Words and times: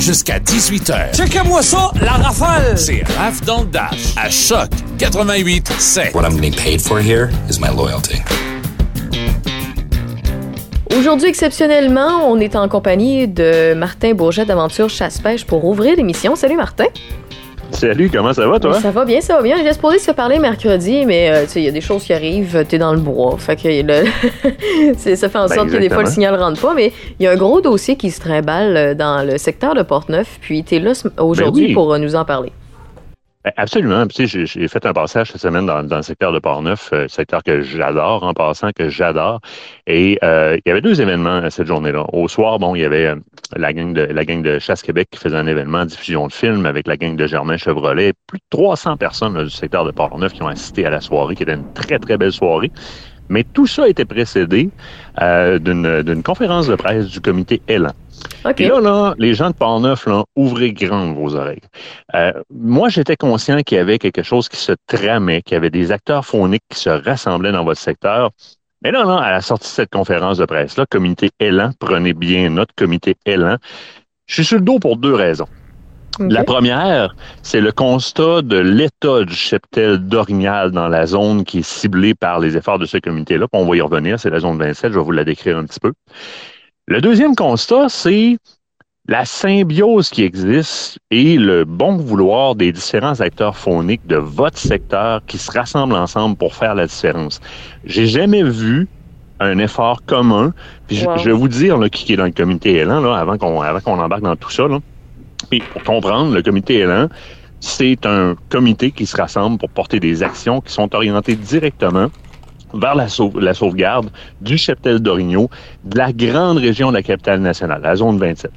jusqu'à 0.00 0.38
18h. 0.38 1.16
Checkez-moi 1.16 1.62
ça, 1.62 1.90
la 2.00 2.12
rafale! 2.12 2.76
C'est 2.76 3.02
Raph 3.16 3.42
dans 3.42 3.62
le 3.62 3.66
Dash 3.66 4.14
à 4.16 4.28
Choc 4.30 4.70
88 4.98 5.72
7. 5.78 6.14
What 6.14 6.22
I'm 6.22 6.34
getting 6.34 6.54
paid 6.54 6.80
for 6.80 7.00
here 7.00 7.30
is 7.48 7.58
my 7.60 7.68
loyalty. 7.74 8.20
Aujourd'hui, 10.96 11.28
exceptionnellement, 11.28 12.30
on 12.30 12.38
est 12.38 12.54
en 12.54 12.68
compagnie 12.68 13.26
de 13.26 13.74
Martin 13.74 14.14
Bourget 14.14 14.44
d'Aventure 14.44 14.88
Chasse-Pêche 14.88 15.44
pour 15.44 15.64
ouvrir 15.64 15.96
l'émission. 15.96 16.36
Salut 16.36 16.56
Martin. 16.56 16.84
Salut, 17.74 18.08
comment 18.08 18.32
ça 18.32 18.46
va 18.46 18.60
toi? 18.60 18.80
Ça 18.80 18.92
va 18.92 19.04
bien, 19.04 19.20
ça 19.20 19.34
va 19.36 19.42
bien. 19.42 19.56
J'ai 19.62 19.72
supposé 19.72 19.98
se 19.98 20.12
parler 20.12 20.38
mercredi, 20.38 21.04
mais 21.04 21.30
euh, 21.30 21.42
tu 21.44 21.50
sais, 21.50 21.60
il 21.60 21.64
y 21.64 21.68
a 21.68 21.72
des 21.72 21.80
choses 21.80 22.04
qui 22.04 22.12
arrivent, 22.12 22.64
t'es 22.68 22.78
dans 22.78 22.92
le 22.92 23.00
bois. 23.00 23.36
Fait 23.36 23.56
que 23.56 23.68
le... 23.68 24.94
ça 25.16 25.28
fait 25.28 25.38
en 25.38 25.46
Ben, 25.48 25.54
sorte 25.54 25.70
que 25.70 25.76
des 25.76 25.90
fois 25.90 26.04
le 26.04 26.08
signal 26.08 26.36
rentre 26.40 26.60
pas, 26.60 26.72
mais 26.72 26.92
il 27.18 27.24
y 27.24 27.26
a 27.26 27.32
un 27.32 27.36
gros 27.36 27.60
dossier 27.60 27.96
qui 27.96 28.10
se 28.10 28.20
trimballe 28.20 28.76
euh, 28.76 28.94
dans 28.94 29.26
le 29.26 29.38
secteur 29.38 29.74
de 29.74 29.82
Portneuf, 29.82 30.38
puis 30.40 30.62
t'es 30.62 30.78
là 30.78 30.92
aujourd'hui 31.18 31.64
Ben 31.64 31.68
oui. 31.68 31.74
pour 31.74 31.92
euh, 31.92 31.98
nous 31.98 32.14
en 32.14 32.24
parler. 32.24 32.52
Ben, 33.44 33.52
Absolument. 33.56 34.06
Tu 34.06 34.14
sais, 34.14 34.26
j'ai 34.26 34.46
j'ai 34.46 34.68
fait 34.68 34.86
un 34.86 34.94
passage 34.94 35.30
cette 35.32 35.40
semaine 35.42 35.66
dans, 35.66 35.82
dans 35.82 35.96
le 35.96 36.02
secteur 36.02 36.32
de 36.32 36.38
Portneuf, 36.38 36.90
euh, 36.94 37.08
secteur 37.08 37.42
que 37.42 37.60
j'adore, 37.60 38.22
en 38.22 38.32
passant, 38.32 38.70
que 38.72 38.88
j'adore. 38.88 39.40
Et 39.86 40.18
euh, 40.22 40.56
il 40.64 40.68
y 40.68 40.70
avait 40.70 40.80
deux 40.80 41.02
événements 41.02 41.42
euh, 41.42 41.50
cette 41.50 41.66
journée-là. 41.66 42.06
Au 42.14 42.26
soir, 42.26 42.58
bon, 42.58 42.74
il 42.74 42.80
y 42.80 42.84
avait 42.86 43.06
euh, 43.06 43.16
la 43.54 43.74
gang 43.74 43.92
de 43.92 44.00
la 44.00 44.24
gang 44.24 44.40
de 44.42 44.58
Chasse 44.58 44.82
Québec 44.82 45.08
qui 45.10 45.18
faisait 45.18 45.36
un 45.36 45.46
événement 45.46 45.84
diffusion 45.84 46.26
de 46.26 46.32
films 46.32 46.64
avec 46.64 46.86
la 46.86 46.96
gang 46.96 47.16
de 47.16 47.26
Germain 47.26 47.58
Chevrolet. 47.58 48.14
Plus 48.26 48.38
de 48.38 48.44
300 48.48 48.96
personnes 48.96 49.34
là, 49.34 49.44
du 49.44 49.50
secteur 49.50 49.84
de 49.84 49.90
Portneuf 49.90 50.32
qui 50.32 50.42
ont 50.42 50.48
assisté 50.48 50.86
à 50.86 50.90
la 50.90 51.02
soirée, 51.02 51.36
qui 51.36 51.42
était 51.42 51.54
une 51.54 51.70
très, 51.74 51.98
très 51.98 52.16
belle 52.16 52.32
soirée. 52.32 52.72
Mais 53.28 53.44
tout 53.44 53.66
ça 53.66 53.84
a 53.84 53.88
été 53.88 54.04
précédé 54.04 54.70
euh, 55.20 55.58
d'une 55.58 56.22
conférence 56.22 56.66
de 56.66 56.74
presse 56.74 57.08
du 57.08 57.20
comité. 57.20 57.60
OK. 58.44 58.54
Puis 58.54 58.66
là, 58.66 58.80
là, 58.80 59.14
les 59.18 59.34
gens 59.34 59.50
de 59.50 59.54
Port-Neuf, 59.54 60.06
ouvrez 60.36 60.72
grand 60.72 61.12
vos 61.12 61.34
oreilles. 61.34 61.60
Euh, 62.14 62.32
moi, 62.50 62.88
j'étais 62.88 63.16
conscient 63.16 63.62
qu'il 63.62 63.78
y 63.78 63.80
avait 63.80 63.98
quelque 63.98 64.22
chose 64.22 64.48
qui 64.48 64.56
se 64.56 64.72
tramait, 64.86 65.42
qu'il 65.42 65.54
y 65.54 65.56
avait 65.56 65.70
des 65.70 65.92
acteurs 65.92 66.24
phoniques 66.24 66.62
qui 66.68 66.78
se 66.78 66.90
rassemblaient 66.90 67.52
dans 67.52 67.64
votre 67.64 67.80
secteur. 67.80 68.30
Mais 68.82 68.90
là, 68.90 69.04
là, 69.04 69.16
à 69.16 69.30
la 69.30 69.40
sortie 69.40 69.68
de 69.68 69.74
cette 69.74 69.90
conférence 69.90 70.38
de 70.38 70.44
presse-là, 70.44 70.84
comité 70.90 71.30
Élan, 71.40 71.70
prenez 71.78 72.12
bien 72.12 72.50
note, 72.50 72.68
comité 72.76 73.16
Élan, 73.24 73.56
je 74.26 74.34
suis 74.34 74.44
sur 74.44 74.58
le 74.58 74.62
dos 74.62 74.78
pour 74.78 74.96
deux 74.96 75.14
raisons. 75.14 75.48
La 76.20 76.44
première, 76.44 77.14
c'est 77.42 77.60
le 77.60 77.72
constat 77.72 78.42
de 78.42 78.56
l'état 78.58 79.24
du 79.24 79.34
cheptel 79.34 79.98
d'Orignal 79.98 80.70
dans 80.70 80.88
la 80.88 81.06
zone 81.06 81.44
qui 81.44 81.58
est 81.58 81.62
ciblée 81.68 82.14
par 82.14 82.38
les 82.40 82.56
efforts 82.56 82.78
de 82.78 82.86
ce 82.86 82.98
comité-là. 82.98 83.46
On 83.52 83.64
va 83.66 83.76
y 83.76 83.80
revenir, 83.80 84.18
c'est 84.20 84.30
la 84.30 84.40
zone 84.40 84.58
27, 84.58 84.92
je 84.92 84.98
vais 84.98 85.04
vous 85.04 85.10
la 85.10 85.24
décrire 85.24 85.56
un 85.58 85.64
petit 85.64 85.80
peu. 85.80 85.92
Le 86.86 87.00
deuxième 87.00 87.34
constat, 87.34 87.88
c'est 87.88 88.36
la 89.08 89.24
symbiose 89.24 90.08
qui 90.10 90.22
existe 90.22 90.98
et 91.10 91.36
le 91.36 91.64
bon 91.64 91.96
vouloir 91.96 92.54
des 92.54 92.72
différents 92.72 93.20
acteurs 93.20 93.56
phoniques 93.56 94.06
de 94.06 94.16
votre 94.16 94.58
secteur 94.58 95.20
qui 95.26 95.36
se 95.38 95.50
rassemblent 95.52 95.94
ensemble 95.94 96.36
pour 96.36 96.54
faire 96.54 96.74
la 96.74 96.86
différence. 96.86 97.40
J'ai 97.84 98.06
jamais 98.06 98.42
vu 98.42 98.88
un 99.40 99.58
effort 99.58 100.00
commun. 100.06 100.52
Puis 100.86 100.96
je- 100.96 101.24
vais 101.24 101.32
vous 101.32 101.48
dire 101.48 101.76
là, 101.76 101.88
qui 101.90 102.12
est 102.12 102.16
dans 102.16 102.24
le 102.24 102.30
comité 102.30 102.74
Élan 102.76 103.00
là, 103.00 103.16
avant 103.16 103.36
qu'on 103.36 103.60
avant 103.60 103.80
qu'on 103.80 103.98
embarque 103.98 104.22
dans 104.22 104.36
tout 104.36 104.50
ça. 104.50 104.68
Là. 104.68 104.78
Puis 105.48 105.60
pour 105.72 105.82
comprendre, 105.82 106.34
le 106.34 106.42
comité 106.42 106.78
Élan, 106.78 107.08
c'est 107.60 108.04
un 108.06 108.36
comité 108.50 108.90
qui 108.92 109.06
se 109.06 109.16
rassemble 109.16 109.58
pour 109.58 109.70
porter 109.70 110.00
des 110.00 110.22
actions 110.22 110.60
qui 110.60 110.72
sont 110.72 110.94
orientées 110.94 111.36
directement 111.36 112.08
vers 112.74 112.94
la 112.94 113.54
sauvegarde 113.54 114.10
du 114.40 114.58
cheptel 114.58 114.98
d'Origno, 114.98 115.48
de 115.84 115.96
la 115.96 116.12
grande 116.12 116.58
région 116.58 116.88
de 116.90 116.96
la 116.96 117.02
capitale 117.02 117.40
nationale, 117.40 117.80
la 117.82 117.96
zone 117.96 118.18
27. 118.18 118.50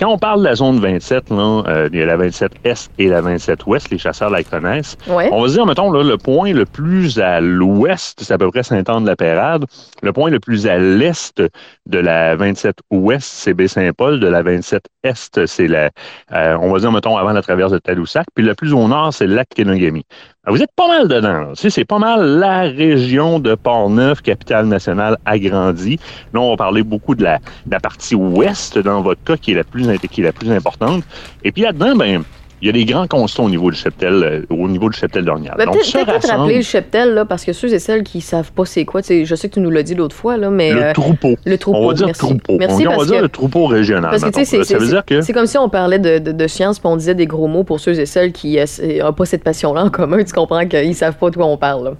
Quand 0.00 0.08
on 0.08 0.16
parle 0.16 0.40
de 0.40 0.44
la 0.46 0.54
zone 0.54 0.80
27, 0.80 1.28
là, 1.28 1.62
euh, 1.66 1.90
il 1.92 1.98
y 1.98 2.02
a 2.02 2.06
la 2.06 2.16
27 2.16 2.52
Est 2.64 2.90
et 2.98 3.08
la 3.08 3.20
27 3.20 3.66
Ouest, 3.66 3.90
les 3.90 3.98
chasseurs 3.98 4.30
la 4.30 4.42
connaissent. 4.42 4.96
Ouais. 5.06 5.28
On 5.30 5.42
va 5.42 5.48
se 5.48 5.52
dire, 5.52 5.66
mettons, 5.66 5.92
là, 5.92 6.02
le 6.02 6.16
point 6.16 6.54
le 6.54 6.64
plus 6.64 7.18
à 7.20 7.42
l'ouest, 7.42 8.18
c'est 8.22 8.32
à 8.32 8.38
peu 8.38 8.50
près 8.50 8.62
Saint-Anne-de-la-Pérade. 8.62 9.66
Le 10.02 10.12
point 10.14 10.30
le 10.30 10.40
plus 10.40 10.66
à 10.66 10.78
l'est 10.78 11.42
de 11.86 11.98
la 11.98 12.34
27 12.34 12.78
Ouest, 12.90 13.28
c'est 13.30 13.52
Baie-Saint-Paul. 13.52 14.20
De 14.20 14.26
la 14.26 14.42
27 14.42 14.82
Est, 15.04 15.44
c'est 15.44 15.68
la, 15.68 15.90
euh, 16.32 16.56
on 16.62 16.72
va 16.72 16.78
dire, 16.78 16.92
mettons, 16.92 17.18
avant 17.18 17.32
la 17.32 17.42
traverse 17.42 17.72
de 17.72 17.78
Tadoussac. 17.78 18.26
Puis 18.34 18.42
le 18.42 18.54
plus 18.54 18.72
au 18.72 18.88
nord, 18.88 19.12
c'est 19.12 19.26
le 19.26 19.34
lac 19.34 19.48
Kenogami. 19.54 20.06
Vous 20.46 20.62
êtes 20.62 20.72
pas 20.74 20.88
mal 20.88 21.06
dedans. 21.06 21.40
là. 21.40 21.48
Tu 21.50 21.62
sais, 21.62 21.70
c'est 21.70 21.84
pas 21.84 21.98
mal 21.98 22.38
la 22.38 22.62
région 22.62 23.40
de 23.40 23.54
Port-Neuf, 23.54 24.22
capitale 24.22 24.66
nationale 24.66 25.18
agrandie. 25.26 26.00
Là, 26.32 26.40
on 26.40 26.50
va 26.50 26.56
parler 26.56 26.82
beaucoup 26.82 27.14
de 27.14 27.22
la, 27.22 27.38
de 27.66 27.72
la 27.72 27.78
partie 27.78 28.14
ouest 28.14 28.78
dans 28.78 29.02
votre 29.02 29.22
cas, 29.22 29.36
qui 29.36 29.52
est 29.52 29.54
la 29.54 29.64
plus, 29.64 29.89
qui 29.98 30.20
est 30.20 30.24
la 30.24 30.32
plus 30.32 30.50
importante. 30.50 31.02
Et 31.44 31.52
puis 31.52 31.62
là-dedans, 31.62 31.94
ben, 31.96 32.22
il 32.62 32.66
y 32.66 32.68
a 32.68 32.72
des 32.72 32.84
grands 32.84 33.06
constats 33.06 33.42
au 33.42 33.48
niveau 33.48 33.70
du 33.70 33.76
cheptel, 33.78 34.12
euh, 34.22 34.42
au 34.54 34.68
niveau 34.68 34.90
du 34.90 34.98
cheptel 34.98 35.24
d'Ornial. 35.24 35.54
Ben, 35.56 35.64
peut-être 35.70 35.90
te 35.90 36.10
rassemblent 36.10 36.40
rappeler 36.42 36.56
le 36.58 36.62
cheptel, 36.62 37.14
là, 37.14 37.24
parce 37.24 37.42
que 37.44 37.54
ceux 37.54 37.72
et 37.72 37.78
celles 37.78 38.02
qui 38.02 38.20
savent 38.20 38.52
pas 38.52 38.66
c'est 38.66 38.84
quoi, 38.84 39.00
je 39.00 39.34
sais 39.34 39.48
que 39.48 39.54
tu 39.54 39.60
nous 39.60 39.70
l'as 39.70 39.82
dit 39.82 39.94
l'autre 39.94 40.14
fois, 40.14 40.36
là, 40.36 40.50
mais. 40.50 40.72
le 40.74 40.82
euh, 40.82 40.92
troupeau. 40.92 41.36
le 41.46 41.56
troupeau. 41.56 41.78
On 41.78 41.88
va 41.88 41.94
dire 41.94 42.06
merci. 42.06 42.20
troupeau. 42.20 42.56
Merci 42.58 42.86
on, 42.86 42.96
va 42.98 43.04
dire 43.06 43.16
que- 43.16 43.22
le 43.22 43.28
troupeau 43.30 43.64
régional. 43.66 44.10
Parce 44.10 44.22
que, 44.24 44.44
c'est- 44.44 44.44
ça 44.64 44.76
veut 44.76 44.84
c'est- 44.84 44.90
dire 44.92 45.04
que 45.06 45.22
C'est 45.22 45.32
comme 45.32 45.46
si 45.46 45.56
on 45.56 45.70
parlait 45.70 45.98
de, 45.98 46.18
de, 46.18 46.32
de 46.32 46.46
science 46.46 46.78
puis 46.78 46.88
on 46.88 46.96
disait 46.96 47.14
des 47.14 47.26
gros 47.26 47.46
mots 47.48 47.64
pour 47.64 47.80
ceux 47.80 47.98
et 47.98 48.04
celles 48.04 48.32
qui 48.32 48.58
n'ont 48.58 49.12
pas 49.14 49.24
cette 49.24 49.42
passion-là 49.42 49.84
en 49.84 49.90
commun. 49.90 50.22
Tu 50.22 50.32
comprends 50.34 50.66
qu'ils 50.66 50.94
savent 50.94 51.16
pas 51.16 51.30
de 51.30 51.36
quoi 51.36 51.46
on 51.46 51.56
parle. 51.56 51.84
là. 51.84 51.92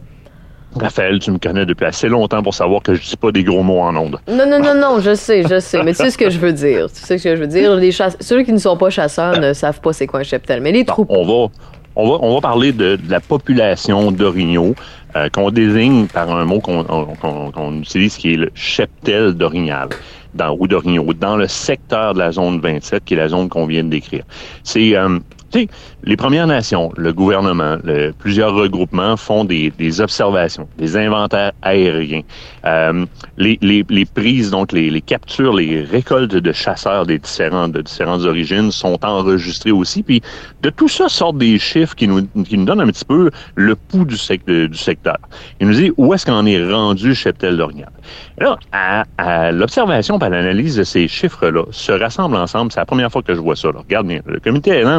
Raphaël, 0.77 1.19
tu 1.19 1.31
me 1.33 1.39
connais 1.39 1.67
depuis 1.67 1.85
assez 1.87 2.09
longtemps 2.09 2.43
pour 2.43 2.55
savoir 2.55 2.83
que 2.83 2.95
je 2.95 3.03
dis 3.03 3.17
pas 3.17 3.33
des 3.33 3.43
gros 3.43 3.63
mots 3.63 3.81
en 3.81 3.95
ondes. 3.97 4.19
Non, 4.29 4.47
non, 4.49 4.61
non, 4.61 4.75
non, 4.75 5.01
je 5.01 5.15
sais, 5.15 5.43
je 5.43 5.59
sais. 5.59 5.83
Mais 5.83 5.93
tu 5.93 5.99
sais 5.99 6.11
ce 6.11 6.19
que 6.19 6.31
je 6.31 6.39
veux 6.39 6.53
dire. 6.53 6.87
Tu 6.93 7.01
sais 7.01 7.19
ce 7.19 7.25
que 7.25 7.35
je 7.35 7.41
veux 7.41 7.49
dire. 7.49 7.75
Les 7.75 7.91
chasse- 7.91 8.17
Ceux 8.21 8.43
qui 8.43 8.53
ne 8.53 8.59
sont 8.59 8.77
pas 8.77 8.89
chasseurs 8.91 9.39
ne 9.41 9.53
savent 9.53 9.81
pas 9.81 9.93
c'est 9.93 10.07
quoi 10.07 10.21
un 10.21 10.25
cheptel. 10.25 10.61
Mais 10.61 10.71
les 10.73 10.85
Bon, 10.85 10.93
troupeaux. 10.93 11.15
on 11.17 11.25
va, 11.25 11.51
on 11.97 12.09
va, 12.11 12.19
on 12.23 12.35
va 12.35 12.41
parler 12.41 12.73
de, 12.73 12.97
de 12.97 13.11
la 13.11 13.19
population 13.21 14.13
d'Origno, 14.13 14.75
euh, 15.17 15.29
qu'on 15.29 15.51
désigne 15.51 16.07
par 16.07 16.31
un 16.31 16.45
mot 16.45 16.61
qu'on 16.61 17.81
utilise 17.81 18.17
qui 18.17 18.35
est 18.35 18.37
le 18.37 18.51
cheptel 18.55 19.33
d'Orignal, 19.35 19.89
dans, 20.35 20.57
ou 20.57 20.69
d'Origno, 20.69 21.13
dans 21.15 21.37
le 21.37 21.49
secteur 21.49 22.15
de 22.15 22.21
la 22.21 22.31
zone 22.31 22.61
27, 22.61 23.05
qui 23.05 23.15
est 23.15 23.17
la 23.17 23.29
zone 23.29 23.49
qu'on 23.49 23.67
vient 23.67 23.83
de 23.83 23.89
décrire. 23.91 24.23
C'est, 24.63 24.95
euh, 24.97 25.19
tu 25.51 25.67
les 26.05 26.17
Premières 26.17 26.47
Nations, 26.47 26.93
le 26.97 27.13
gouvernement, 27.13 27.77
le- 27.85 28.13
plusieurs 28.13 28.55
regroupements 28.55 29.17
font 29.17 29.45
des, 29.45 29.71
des 29.79 30.01
observations, 30.01 30.69
des 30.79 30.97
inventaires 30.97 31.53
aériens, 31.63 32.23
euh, 32.65 33.05
les, 33.37 33.59
les, 33.61 33.85
les 33.89 34.05
prises, 34.07 34.51
donc 34.51 34.73
les, 34.73 34.91
les 34.91 35.01
captures, 35.01 35.55
les 35.55 35.83
récoltes 35.83 36.35
de 36.35 36.53
chasseurs 36.53 37.07
des 37.07 37.19
différentes, 37.19 37.73
de 37.73 37.83
différentes 37.83 38.23
origines 38.23 38.71
sont 38.71 38.99
enregistrées 39.05 39.73
aussi. 39.73 40.03
Puis 40.03 40.21
de 40.63 40.71
tout 40.71 40.89
ça 40.89 41.09
sortent 41.09 41.39
des 41.39 41.59
chiffres 41.59 41.95
qui 41.95 42.09
nous, 42.09 42.23
qui 42.45 42.57
nous 42.57 42.65
donnent 42.65 42.81
un 42.81 42.87
petit 42.89 43.05
peu 43.05 43.31
le 43.57 43.77
pouls 43.77 44.05
du, 44.05 44.17
sec- 44.17 44.45
du 44.47 44.77
secteur. 44.79 45.19
Il 45.61 45.67
nous 45.69 45.75
dit 45.75 45.91
où 45.97 46.15
est-ce 46.15 46.27
qu'on 46.27 46.47
est 46.47 46.65
rendu 46.73 47.15
cheptel 47.15 47.57
d'Orignal. 47.57 47.91
Là, 48.39 48.59
à, 48.73 49.05
à 49.19 49.53
l'observation 49.53 50.19
et 50.19 50.25
à 50.25 50.29
l'analyse 50.29 50.77
de 50.77 50.85
ces 50.85 51.09
chiffres-là 51.09 51.65
se 51.71 51.93
rassemblent 51.93 52.37
ensemble. 52.37 52.73
C'est 52.73 52.81
la 52.81 52.87
première 52.87 53.11
fois 53.11 53.23
que 53.23 53.35
je 53.35 53.41
vois 53.41 53.57
ça. 53.57 53.69
là. 53.69 53.81
Regarde 53.81 54.07
bien. 54.07 54.21
Le 54.27 54.41
comité 54.41 54.71
est 54.71 54.83
là. 54.83 54.99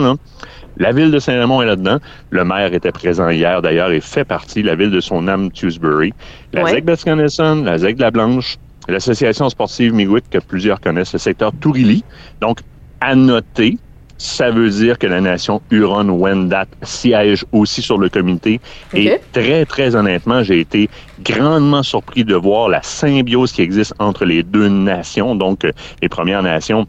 La 0.78 0.92
ville 0.92 1.12
de 1.12 1.20
Saint-Raymond 1.20 1.62
est 1.62 1.66
là-dedans. 1.66 1.98
Le 2.30 2.46
maire 2.46 2.74
était 2.74 2.92
présent 2.92 3.30
hier, 3.30 3.62
d'ailleurs, 3.62 3.92
et 3.92 4.00
fait 4.02 4.24
partie, 4.26 4.64
la 4.64 4.76
ville 4.76 4.92
de 4.92 5.00
son 5.02 5.28
âme, 5.28 5.52
Tewsbury. 5.52 6.14
La 6.54 6.64
Ouais. 6.64 6.72
ZEC 6.72 6.86
Besconnesson, 6.86 7.64
la 7.66 7.78
ZEC 7.78 7.98
de 7.98 8.02
la 8.02 8.12
Blanche, 8.12 8.58
l'association 8.88 9.50
sportive 9.50 9.94
Miwik, 9.94 10.30
que 10.30 10.38
plusieurs 10.40 10.80
connaissent, 10.80 11.14
le 11.14 11.20
secteur 11.20 11.52
Tourili. 11.60 12.04
Donc, 12.40 12.60
à 13.02 13.16
noter, 13.16 13.78
ça 14.22 14.52
veut 14.52 14.70
dire 14.70 15.00
que 15.00 15.08
la 15.08 15.20
nation 15.20 15.62
Huron-Wendat 15.72 16.68
siège 16.84 17.44
aussi 17.52 17.82
sur 17.82 17.98
le 17.98 18.08
comité. 18.08 18.62
Et 18.94 19.18
très, 19.32 19.66
très 19.66 19.96
honnêtement, 19.96 20.44
j'ai 20.44 20.60
été 20.60 20.90
grandement 21.24 21.82
surpris 21.82 22.24
de 22.24 22.36
voir 22.36 22.70
la 22.70 22.84
symbiose 22.84 23.52
qui 23.52 23.64
existe 23.64 23.96
entre 23.98 24.26
les 24.26 24.44
deux 24.44 24.70
nations, 24.70 25.36
donc 25.36 25.66
euh, 25.66 25.72
les 26.04 26.10
Premières 26.10 26.44
Nations 26.44 26.88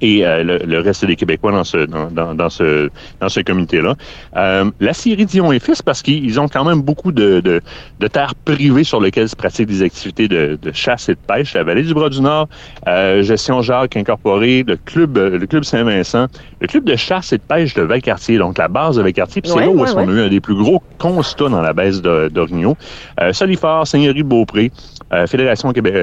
et 0.00 0.26
euh, 0.26 0.42
le, 0.42 0.58
le 0.58 0.80
reste 0.80 1.04
des 1.04 1.16
Québécois 1.16 1.52
dans 1.52 1.64
ce 1.64 1.78
dans, 1.86 2.10
dans, 2.10 2.34
dans 2.34 2.50
ce 2.50 2.90
dans 3.20 3.28
ce 3.28 3.40
comité-là. 3.40 3.94
Euh, 4.36 4.70
la 4.80 4.92
Syrie 4.92 5.26
Dion 5.26 5.52
et 5.52 5.58
Fils, 5.58 5.82
parce 5.82 6.02
qu'ils 6.02 6.38
ont 6.40 6.48
quand 6.48 6.64
même 6.64 6.82
beaucoup 6.82 7.12
de, 7.12 7.40
de, 7.40 7.60
de 7.98 8.06
terres 8.06 8.34
privées 8.44 8.84
sur 8.84 9.00
lesquelles 9.00 9.28
se 9.28 9.36
pratiquent 9.36 9.68
des 9.68 9.82
activités 9.82 10.28
de, 10.28 10.58
de 10.60 10.72
chasse 10.72 11.08
et 11.08 11.14
de 11.14 11.20
pêche. 11.26 11.54
La 11.54 11.64
Vallée 11.64 11.82
du 11.82 11.94
Bras-du-Nord, 11.94 12.48
euh, 12.88 13.22
Gestion 13.22 13.62
Jacques 13.62 13.96
Incorporé, 13.96 14.64
le 14.66 14.76
club 14.76 15.16
euh, 15.18 15.38
le 15.38 15.46
club 15.46 15.64
Saint-Vincent, 15.64 16.26
le 16.60 16.66
club 16.66 16.84
de 16.84 16.96
chasse 16.96 17.32
et 17.32 17.38
de 17.38 17.42
pêche 17.42 17.74
de 17.74 17.82
Valcartier, 17.82 18.38
donc 18.38 18.58
la 18.58 18.68
base 18.68 18.96
de 18.96 19.02
Valcartier. 19.02 19.42
Puis 19.42 19.50
c'est 19.50 19.56
Ouais, 19.56 19.64
là 19.64 19.70
où 19.70 19.76
ouais, 19.78 19.84
est-ce 19.84 19.94
qu'on 19.94 20.06
ouais. 20.08 20.12
a 20.20 20.22
eu 20.22 20.26
un 20.26 20.28
des 20.28 20.40
plus 20.40 20.54
gros 20.54 20.82
constats 20.98 21.48
dans 21.48 21.60
la 21.60 21.72
baisse 21.72 22.00
d'Origno. 22.02 22.76
Euh, 23.20 23.32
Solifort, 23.32 23.86
Seigneurie 23.86 24.22
Beaupré, 24.22 24.70
euh, 25.12 25.26
Fédération 25.26 25.72
Québec, 25.72 25.94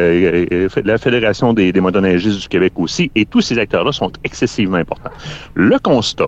la 0.84 0.98
Fédération 0.98 1.54
des, 1.54 1.72
des 1.72 1.80
motoneigistes 1.82 2.42
du 2.42 2.48
Québec 2.48 2.74
aussi, 2.78 3.12
et 3.16 3.26
tous 3.26 3.42
ces 3.42 3.58
acteurs-là 3.78 3.92
sont 3.92 4.12
excessivement 4.24 4.78
importants. 4.78 5.12
Le 5.54 5.78
constat 5.80 6.28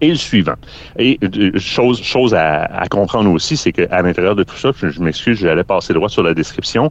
est 0.00 0.08
le 0.08 0.14
suivant. 0.16 0.56
Et 0.98 1.18
euh, 1.22 1.58
chose, 1.58 2.02
chose 2.02 2.34
à, 2.34 2.84
comprendre 2.90 3.30
aussi, 3.30 3.56
c'est 3.56 3.72
qu'à 3.72 4.02
l'intérieur 4.02 4.36
de 4.36 4.42
tout 4.42 4.56
ça, 4.56 4.70
je, 4.76 5.00
m'excuse, 5.00 5.38
j'allais 5.38 5.64
passer 5.64 5.94
droit 5.94 6.08
sur 6.08 6.22
la 6.22 6.34
description, 6.34 6.90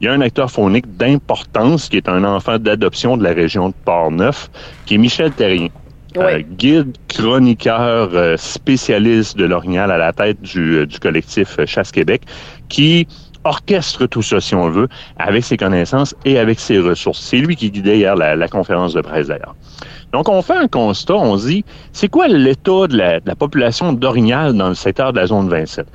il 0.00 0.06
y 0.06 0.08
a 0.08 0.12
un 0.12 0.20
acteur 0.20 0.50
phonique 0.50 0.96
d'importance 0.96 1.88
qui 1.88 1.96
est 1.96 2.08
un 2.08 2.24
enfant 2.24 2.58
d'adoption 2.58 3.16
de 3.16 3.24
la 3.24 3.32
région 3.32 3.68
de 3.70 3.74
Port-Neuf, 3.84 4.50
qui 4.86 4.94
est 4.94 4.98
Michel 4.98 5.32
Terrien. 5.32 5.68
Euh, 6.18 6.42
guide, 6.58 6.94
chroniqueur, 7.08 8.10
euh, 8.12 8.36
spécialiste 8.36 9.38
de 9.38 9.46
l'orignal 9.46 9.90
à 9.90 9.96
la 9.96 10.12
tête 10.12 10.42
du, 10.42 10.86
du 10.86 10.98
collectif 10.98 11.58
Chasse 11.64 11.90
Québec, 11.90 12.24
qui 12.68 13.06
orchestre 13.44 14.06
tout 14.06 14.22
ça, 14.22 14.40
si 14.40 14.54
on 14.54 14.68
veut, 14.68 14.88
avec 15.18 15.44
ses 15.44 15.56
connaissances 15.56 16.14
et 16.24 16.38
avec 16.38 16.60
ses 16.60 16.78
ressources. 16.78 17.20
C'est 17.20 17.38
lui 17.38 17.56
qui 17.56 17.70
guidait 17.70 17.98
hier 17.98 18.16
la, 18.16 18.48
conférence 18.48 18.94
de 18.94 19.00
presse 19.00 19.28
d'ailleurs. 19.28 19.54
Donc, 20.12 20.28
on 20.28 20.42
fait 20.42 20.56
un 20.56 20.68
constat, 20.68 21.14
on 21.14 21.38
se 21.38 21.46
dit, 21.46 21.64
c'est 21.92 22.08
quoi 22.08 22.28
l'état 22.28 22.86
de 22.86 22.96
la, 22.96 23.20
population 23.34 23.92
d'orignal 23.92 24.54
dans 24.54 24.68
le 24.68 24.74
secteur 24.74 25.12
de 25.12 25.18
la 25.18 25.26
zone 25.26 25.48
27? 25.48 25.86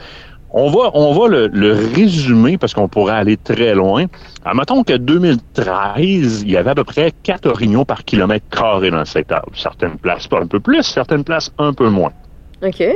On 0.50 0.70
va, 0.70 0.92
on 0.94 1.14
va 1.14 1.28
le, 1.28 1.92
résumer 1.94 2.58
parce 2.58 2.74
qu'on 2.74 2.88
pourrait 2.88 3.16
aller 3.16 3.38
très 3.38 3.76
loin. 3.76 4.06
Admettons 4.46 4.84
que 4.84 4.94
2013, 4.94 6.44
il 6.44 6.52
y 6.52 6.58
avait 6.58 6.72
à 6.72 6.76
peu 6.76 6.86
près 6.86 7.12
4 7.24 7.48
orignaux 7.48 7.86
par 7.86 8.06
kilomètre 8.06 8.46
carré 8.50 8.90
dans 8.90 9.00
le 9.00 9.06
secteur. 9.06 9.44
Certaines 9.54 9.98
places 9.98 10.28
pas 10.28 10.40
un 10.40 10.48
peu 10.48 10.60
plus, 10.60 10.84
certaines 10.84 11.24
places 11.24 11.52
un 11.60 11.74
peu 11.74 11.90
moins. 11.90 12.14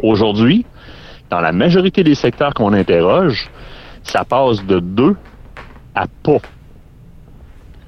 Aujourd'hui, 0.02 0.66
dans 1.30 1.40
la 1.40 1.52
majorité 1.52 2.04
des 2.04 2.16
secteurs 2.16 2.54
qu'on 2.54 2.74
interroge, 2.74 3.50
ça 4.04 4.24
passe 4.26 4.64
de 4.66 4.80
2 4.80 5.16
à 5.96 6.06
pas. 6.24 6.38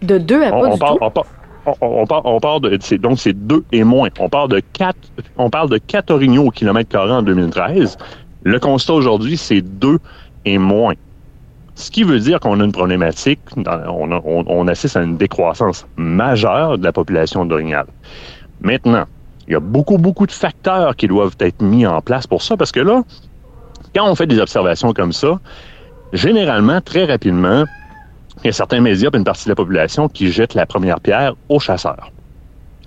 De 0.02 0.18
2 0.18 0.44
à 0.44 0.52
pas 0.52 0.70
du 0.70 0.80
tout? 0.80 1.22
On, 1.66 2.06
on, 2.12 2.40
parle 2.42 2.62
de, 2.62 2.98
donc 2.98 3.20
c'est 3.20 3.34
2 3.34 3.64
et 3.72 3.86
moins. 3.86 4.10
On 4.20 4.28
parle 4.28 4.50
de 4.50 4.62
4, 4.74 4.98
on 5.38 5.50
parle 5.50 5.70
de 5.70 5.78
4 5.78 6.12
orignaux 6.12 6.48
au 6.48 6.52
kilomètre 6.52 6.90
carré 6.90 7.12
en 7.12 7.22
2013. 7.22 7.98
Le 8.44 8.60
constat 8.60 8.94
aujourd'hui, 8.94 9.38
c'est 9.38 9.62
2 9.62 9.98
et 10.44 10.58
moins. 10.58 10.96
Ce 11.76 11.90
qui 11.90 12.04
veut 12.04 12.20
dire 12.20 12.42
qu'on 12.42 12.60
a 12.60 12.66
une 12.66 12.74
problématique, 12.74 13.40
on, 13.56 14.22
on, 14.26 14.68
assiste 14.68 14.98
à 14.98 15.04
une 15.04 15.16
décroissance 15.16 15.88
majeure 15.96 16.78
de 16.78 16.84
la 16.84 16.92
population 16.92 17.46
d'orignal. 17.46 17.86
Maintenant, 18.62 19.06
il 19.48 19.54
y 19.54 19.56
a 19.56 19.60
beaucoup, 19.60 19.98
beaucoup 19.98 20.28
de 20.28 20.32
facteurs 20.32 20.96
qui 20.96 21.08
doivent 21.08 21.36
être 21.40 21.62
mis 21.62 21.86
en 21.88 22.02
place 22.02 22.28
pour 22.28 22.44
ça, 22.44 22.58
parce 22.58 22.72
que 22.72 22.82
là, 22.82 23.02
quand 23.96 24.08
on 24.08 24.16
fait 24.16 24.28
des 24.28 24.40
observations 24.40 24.94
comme 24.94 25.14
ça, 25.14 25.40
généralement, 26.14 26.80
très 26.82 27.06
rapidement, 27.06 27.66
il 28.44 28.48
y 28.48 28.50
a 28.50 28.54
certains 28.54 28.82
médias 28.82 29.10
une 29.14 29.24
partie 29.24 29.46
de 29.46 29.50
la 29.50 29.56
population 29.56 30.08
qui 30.08 30.32
jettent 30.32 30.54
la 30.54 30.66
première 30.66 31.00
pierre 31.00 31.34
aux 31.50 31.60
chasseurs. 31.60 32.12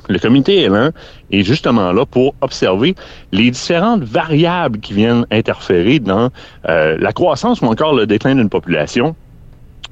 Le 0.09 0.19
comité 0.19 0.69
L1 0.69 0.93
est 1.33 1.43
justement 1.43 1.93
là 1.93 2.07
pour 2.07 2.35
observer 2.41 2.95
les 3.33 3.51
différentes 3.51 4.05
variables 4.05 4.79
qui 4.79 4.95
viennent 4.95 5.27
interférer 5.33 5.99
dans 5.99 6.31
euh, 6.69 6.97
la 7.01 7.13
croissance 7.13 7.61
ou 7.61 7.67
encore 7.67 7.95
le 7.95 8.07
déclin 8.07 8.37
d'une 8.37 8.49
population 8.49 9.17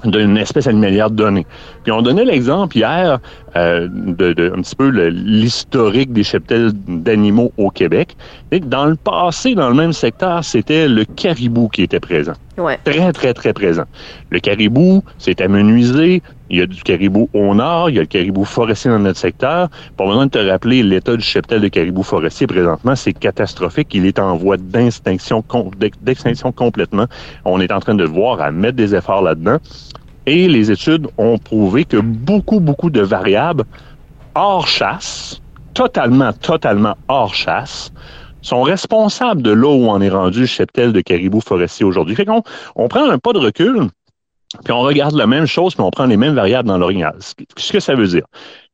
d'une 0.03 0.37
espèce 0.37 0.67
animalière 0.67 1.09
donnée. 1.09 1.45
Puis 1.83 1.91
on 1.91 2.01
donnait 2.01 2.25
l'exemple 2.25 2.77
hier 2.77 3.19
euh, 3.57 3.87
de, 3.89 4.33
de, 4.33 4.51
un 4.55 4.61
petit 4.61 4.75
peu 4.75 4.89
l'historique 4.89 6.11
des 6.11 6.23
cheptels 6.23 6.71
d'animaux 6.87 7.53
au 7.57 7.69
Québec. 7.69 8.17
Et 8.51 8.59
dans 8.59 8.85
le 8.85 8.95
passé, 8.95 9.55
dans 9.55 9.69
le 9.69 9.75
même 9.75 9.93
secteur, 9.93 10.43
c'était 10.43 10.87
le 10.87 11.05
caribou 11.05 11.69
qui 11.69 11.83
était 11.83 11.99
présent. 11.99 12.33
Ouais. 12.57 12.77
Très, 12.83 13.11
très, 13.13 13.33
très 13.33 13.53
présent. 13.53 13.83
Le 14.29 14.39
caribou 14.39 15.03
s'est 15.17 15.41
amenuisé. 15.41 16.21
Il 16.49 16.59
y 16.59 16.61
a 16.61 16.67
du 16.67 16.81
caribou 16.83 17.27
au 17.33 17.55
nord, 17.55 17.89
il 17.89 17.95
y 17.95 17.97
a 17.97 18.01
le 18.01 18.07
caribou 18.07 18.45
forestier 18.45 18.91
dans 18.91 18.99
notre 18.99 19.19
secteur. 19.19 19.69
Pour 19.97 20.07
besoin 20.07 20.27
de 20.27 20.31
te 20.31 20.37
rappeler, 20.37 20.83
l'état 20.83 21.15
du 21.15 21.23
cheptel 21.23 21.61
de 21.61 21.67
caribou 21.69 22.03
forestier 22.03 22.45
présentement, 22.45 22.95
c'est 22.95 23.13
catastrophique. 23.13 23.87
Il 23.93 24.05
est 24.05 24.19
en 24.19 24.35
voie 24.35 24.57
d'extinction 24.57 25.43
d'extinction 26.01 26.51
complètement. 26.51 27.05
On 27.45 27.59
est 27.61 27.71
en 27.71 27.79
train 27.79 27.95
de 27.95 28.03
voir 28.03 28.41
à 28.41 28.51
mettre 28.51 28.75
des 28.75 28.93
efforts 28.93 29.23
là-dedans. 29.23 29.57
Et 30.25 30.47
les 30.47 30.71
études 30.71 31.07
ont 31.17 31.37
prouvé 31.37 31.85
que 31.85 31.97
beaucoup, 31.97 32.59
beaucoup 32.59 32.89
de 32.89 33.01
variables 33.01 33.63
hors 34.33 34.67
chasse, 34.67 35.41
totalement, 35.73 36.33
totalement 36.33 36.95
hors 37.07 37.33
chasse, 37.33 37.91
sont 38.41 38.61
responsables 38.61 39.41
de 39.41 39.51
là 39.51 39.67
où 39.67 39.89
on 39.89 40.01
est 40.01 40.09
rendu 40.09 40.41
le 40.41 40.45
cheptel 40.45 40.93
de 40.93 41.01
caribou 41.01 41.41
forestier 41.41 41.85
aujourd'hui. 41.85 42.15
Fait 42.15 42.25
qu'on 42.25 42.43
on 42.75 42.87
prend 42.87 43.09
un 43.09 43.17
pas 43.17 43.33
de 43.33 43.39
recul, 43.39 43.87
puis 44.63 44.73
on 44.73 44.81
regarde 44.81 45.15
la 45.15 45.27
même 45.27 45.45
chose, 45.45 45.73
puis 45.73 45.83
on 45.83 45.89
prend 45.89 46.05
les 46.05 46.17
mêmes 46.17 46.35
variables 46.35 46.67
dans 46.67 46.77
l'orignal. 46.77 47.15
Qu'est-ce 47.55 47.73
que 47.73 47.79
ça 47.79 47.95
veut 47.95 48.07
dire? 48.07 48.25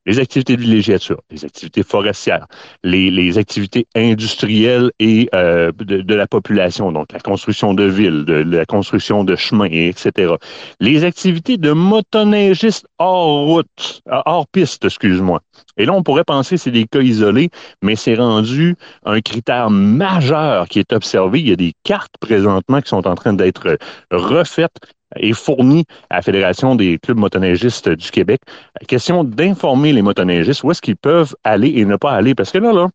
Les 0.05 0.19
activités 0.19 0.55
de 0.55 0.61
villégiature, 0.61 1.21
les 1.29 1.45
activités 1.45 1.83
forestières, 1.83 2.47
les, 2.83 3.37
activités 3.37 3.87
industrielles 3.95 4.91
et 4.99 5.29
euh, 5.35 5.71
de, 5.77 6.13
la 6.15 6.27
population, 6.27 6.91
donc 6.91 7.11
la 7.11 7.19
construction 7.19 7.73
de 7.73 7.83
villes, 7.83 8.23
la 8.25 8.65
construction 8.65 9.23
de 9.23 9.35
chemins, 9.35 9.69
etc. 9.69 10.33
Les 10.79 11.03
activités 11.03 11.57
de 11.57 11.71
motoneigistes 11.71 12.87
hors 12.97 13.45
route, 13.45 14.01
hors 14.07 14.47
piste, 14.47 14.83
excuse-moi. 14.85 15.41
Et 15.77 15.85
là, 15.85 15.93
on 15.93 16.03
pourrait 16.03 16.23
penser 16.23 16.55
que 16.55 16.61
c'est 16.61 16.71
des 16.71 16.85
cas 16.85 17.01
isolés, 17.01 17.49
mais 17.81 17.95
c'est 17.95 18.15
rendu 18.15 18.75
un 19.05 19.21
critère 19.21 19.69
majeur 19.69 20.67
qui 20.67 20.79
est 20.79 20.93
observé. 20.93 21.39
Il 21.39 21.49
y 21.49 21.53
a 21.53 21.55
des 21.55 21.73
cartes 21.83 22.13
présentement 22.19 22.81
qui 22.81 22.89
sont 22.89 23.07
en 23.07 23.15
train 23.15 23.33
d'être 23.33 23.77
refaites 24.11 24.77
est 25.15 25.33
fourni 25.33 25.85
à 26.09 26.17
la 26.17 26.21
Fédération 26.21 26.75
des 26.75 26.97
clubs 26.99 27.17
motoneigistes 27.17 27.89
du 27.89 28.11
Québec. 28.11 28.41
Question 28.87 29.23
d'informer 29.23 29.93
les 29.93 30.01
motoneigistes 30.01 30.63
où 30.63 30.71
est-ce 30.71 30.81
qu'ils 30.81 30.97
peuvent 30.97 31.35
aller 31.43 31.73
et 31.77 31.85
ne 31.85 31.95
pas 31.95 32.11
aller. 32.11 32.35
Parce 32.35 32.51
que 32.51 32.57
là, 32.57 32.73
là, 32.73 32.87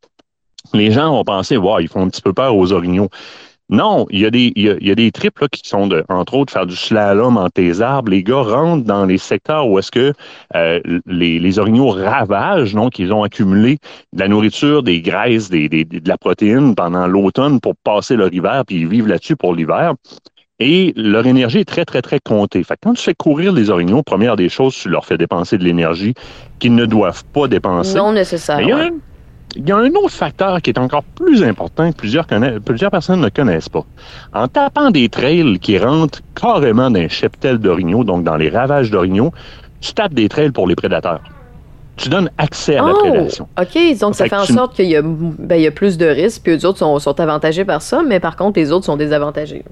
les 0.75 0.91
gens 0.91 1.11
vont 1.13 1.25
penser, 1.25 1.57
wow, 1.57 1.81
ils 1.81 1.89
font 1.89 2.03
un 2.03 2.09
petit 2.09 2.23
peu 2.23 2.33
peur 2.33 2.57
aux 2.57 2.73
orignaux. 2.73 3.09
Non, 3.69 4.07
il 4.11 4.21
y 4.21 4.27
a 4.27 4.31
des, 4.31 4.53
il 4.55 4.79
y 4.81 4.91
a, 4.93 4.95
des 4.95 5.11
trips 5.11 5.41
là, 5.41 5.49
qui 5.49 5.69
sont, 5.69 5.89
de, 5.89 6.05
entre 6.09 6.35
autres, 6.35 6.53
faire 6.53 6.67
du 6.67 6.77
slalom 6.77 7.37
en 7.37 7.49
tes 7.49 7.81
arbres. 7.81 8.11
Les 8.11 8.23
gars 8.23 8.43
rentrent 8.43 8.85
dans 8.85 9.07
les 9.07 9.19
secteurs 9.19 9.69
où 9.69 9.77
est-ce 9.81 9.91
que 9.91 10.13
euh, 10.55 10.81
les, 11.07 11.41
les 11.41 11.59
orignaux 11.59 11.89
ravagent, 11.89 12.75
donc 12.75 13.01
ils 13.01 13.13
ont 13.13 13.25
accumulé 13.25 13.79
de 14.13 14.21
la 14.21 14.29
nourriture, 14.29 14.85
des 14.85 15.01
graisses, 15.01 15.51
des, 15.51 15.69
des 15.69 15.85
de 15.85 16.09
la 16.09 16.17
protéine 16.17 16.77
pendant 16.77 17.09
l'automne 17.09 17.61
pour 17.61 17.75
passer 17.83 18.15
leur 18.15 18.33
hiver, 18.33 18.63
puis 18.65 18.77
ils 18.77 18.89
vivent 18.89 19.09
là-dessus 19.09 19.35
pour 19.35 19.53
l'hiver. 19.53 19.95
Et 20.59 20.95
leur 20.97 21.27
énergie 21.27 21.59
est 21.59 21.65
très, 21.67 21.85
très, 21.85 22.01
très 22.01 22.19
comptée. 22.19 22.63
Fait 22.65 22.75
que 22.75 22.81
quand 22.85 22.95
tu 22.95 23.03
fais 23.03 23.15
courir 23.15 23.53
les 23.53 23.69
orignaux, 23.69 24.03
première 24.03 24.37
des 24.37 24.49
choses, 24.49 24.75
tu 24.75 24.89
leur 24.89 25.05
fais 25.05 25.19
dépenser 25.19 25.59
de 25.59 25.65
l'énergie 25.65 26.15
qu'ils 26.59 26.75
ne 26.75 26.87
doivent 26.87 27.25
pas 27.27 27.47
dépenser. 27.47 27.99
Non 27.99 28.13
nécessairement. 28.13 28.91
Il 29.59 29.67
y, 29.67 29.73
a 29.73 29.77
un, 29.77 29.89
autre 29.91 30.11
facteur 30.11 30.61
qui 30.61 30.69
est 30.69 30.79
encore 30.79 31.03
plus 31.03 31.43
important 31.43 31.91
que 31.91 31.97
plusieurs, 31.97 32.27
plusieurs 32.65 32.91
personnes 32.91 33.21
ne 33.21 33.31
connaissent 33.31 33.71
pas. 33.71 33.85
En 34.35 34.49
tapant 34.49 34.91
des 34.91 35.09
trails 35.09 35.59
qui 35.59 35.79
rentrent 35.79 36.21
carrément 36.35 36.91
dans 36.91 37.01
un 37.01 37.09
cheptel 37.09 37.59
d'orignaux, 37.59 38.05
donc 38.05 38.23
dans 38.23 38.37
les 38.37 38.51
ravages 38.51 38.91
d'orignaux, 38.91 39.33
tu 39.81 39.95
tapes 39.95 40.13
des 40.13 40.29
trails 40.29 40.51
pour 40.51 40.67
les 40.67 40.75
prédateurs 40.75 41.23
tu 41.97 42.11
donnes 42.11 42.31
accès 42.37 42.77
à 42.77 42.85
la 42.85 42.93
oh, 42.93 42.99
prédation. 42.99 43.49
OK, 43.59 43.99
donc 43.99 44.15
ça 44.15 44.29
fait, 44.29 44.37
en 44.37 44.45
sorte 44.45 44.77
qu'il 44.77 44.91
y, 44.91 45.01
ben, 45.01 45.57
y, 45.57 45.67
a 45.67 45.71
plus 45.71 45.97
de 45.97 46.05
risques, 46.05 46.43
puis 46.43 46.53
eux 46.53 46.67
autres 46.67 46.79
sont, 46.79 46.99
sont 46.99 47.19
avantagés 47.21 47.65
par 47.65 47.81
ça, 47.81 48.03
mais 48.07 48.21
par 48.21 48.37
contre, 48.37 48.61
les 48.61 48.71
autres 48.71 48.85
sont 48.85 48.99
désavantagés. 48.99 49.65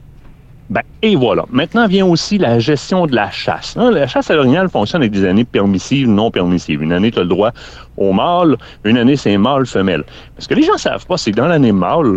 Ben, 0.74 0.82
et 1.02 1.14
voilà. 1.14 1.44
Maintenant 1.50 1.86
vient 1.86 2.04
aussi 2.04 2.36
la 2.36 2.58
gestion 2.58 3.06
de 3.06 3.14
la 3.14 3.30
chasse. 3.30 3.76
Hein, 3.78 3.92
la 3.92 4.08
chasse 4.08 4.28
à 4.32 4.34
l'orignal 4.34 4.68
fonctionne 4.68 5.02
avec 5.02 5.12
des 5.12 5.24
années 5.24 5.44
permissives, 5.44 6.08
non 6.08 6.32
permissives. 6.32 6.82
Une 6.82 6.92
année, 6.92 7.12
tu 7.12 7.20
as 7.20 7.22
le 7.22 7.28
droit 7.28 7.52
au 7.96 8.12
mâle, 8.12 8.56
une 8.82 8.98
année, 8.98 9.14
c'est 9.14 9.38
mâle, 9.38 9.66
femelle. 9.66 10.02
Ce 10.38 10.48
que 10.48 10.54
les 10.54 10.62
gens 10.62 10.76
savent 10.76 11.06
pas, 11.06 11.16
c'est 11.16 11.30
que 11.30 11.36
dans 11.36 11.46
l'année 11.46 11.70
mâle, 11.70 12.16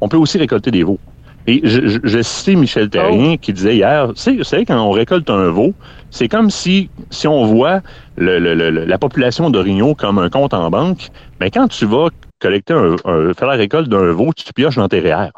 on 0.00 0.08
peut 0.08 0.16
aussi 0.16 0.38
récolter 0.38 0.70
des 0.70 0.84
veaux. 0.84 0.98
Et 1.46 1.60
je, 1.64 1.98
je, 2.02 2.22
sais 2.22 2.54
Michel 2.54 2.88
Terrien 2.88 3.32
oh. 3.34 3.38
qui 3.38 3.52
disait 3.52 3.74
hier, 3.74 4.14
tu 4.14 4.42
sais, 4.42 4.64
quand 4.64 4.80
on 4.80 4.92
récolte 4.92 5.28
un 5.28 5.50
veau, 5.50 5.74
c'est 6.08 6.28
comme 6.28 6.48
si, 6.48 6.88
si 7.10 7.28
on 7.28 7.44
voit 7.44 7.82
le, 8.16 8.38
la 8.38 8.98
population 8.98 9.50
d'orignaux 9.50 9.94
comme 9.94 10.18
un 10.18 10.30
compte 10.30 10.54
en 10.54 10.70
banque, 10.70 11.10
mais 11.40 11.50
quand 11.50 11.68
tu 11.68 11.84
vas 11.84 12.08
collecter 12.38 12.72
un, 12.72 12.96
faire 13.34 13.48
la 13.48 13.56
récolte 13.56 13.90
d'un 13.90 14.12
veau, 14.12 14.32
tu 14.34 14.50
pioches 14.54 14.76
dans 14.76 14.88
tes 14.88 15.00
REER 15.00 15.30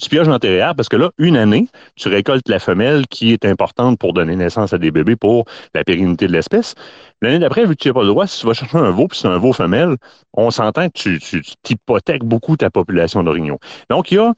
tu 0.00 0.08
pioches 0.08 0.26
dans 0.26 0.38
tes 0.38 0.58
parce 0.76 0.88
que 0.88 0.96
là, 0.96 1.10
une 1.18 1.36
année, 1.36 1.68
tu 1.96 2.08
récoltes 2.08 2.48
la 2.48 2.58
femelle 2.58 3.06
qui 3.08 3.32
est 3.32 3.44
importante 3.44 3.98
pour 3.98 4.12
donner 4.12 4.36
naissance 4.36 4.72
à 4.72 4.78
des 4.78 4.90
bébés 4.90 5.16
pour 5.16 5.44
la 5.74 5.84
pérennité 5.84 6.26
de 6.26 6.32
l'espèce. 6.32 6.74
L'année 7.20 7.38
d'après, 7.38 7.64
vu 7.66 7.76
que 7.76 7.82
tu 7.82 7.88
n'as 7.88 7.94
pas 7.94 8.02
le 8.02 8.08
droit, 8.08 8.26
si 8.26 8.40
tu 8.40 8.46
vas 8.46 8.54
chercher 8.54 8.78
un 8.78 8.90
veau, 8.90 9.06
puis 9.06 9.18
c'est 9.18 9.28
un 9.28 9.38
veau 9.38 9.52
femelle, 9.52 9.96
on 10.32 10.50
s'entend 10.50 10.88
que 10.88 10.94
tu, 10.94 11.18
tu, 11.20 11.42
t'hypothèques 11.62 12.24
beaucoup 12.24 12.56
ta 12.56 12.70
population 12.70 13.22
d'orignaux. 13.22 13.58
Donc, 13.90 14.10
il 14.10 14.16
y 14.16 14.18
a, 14.18 14.34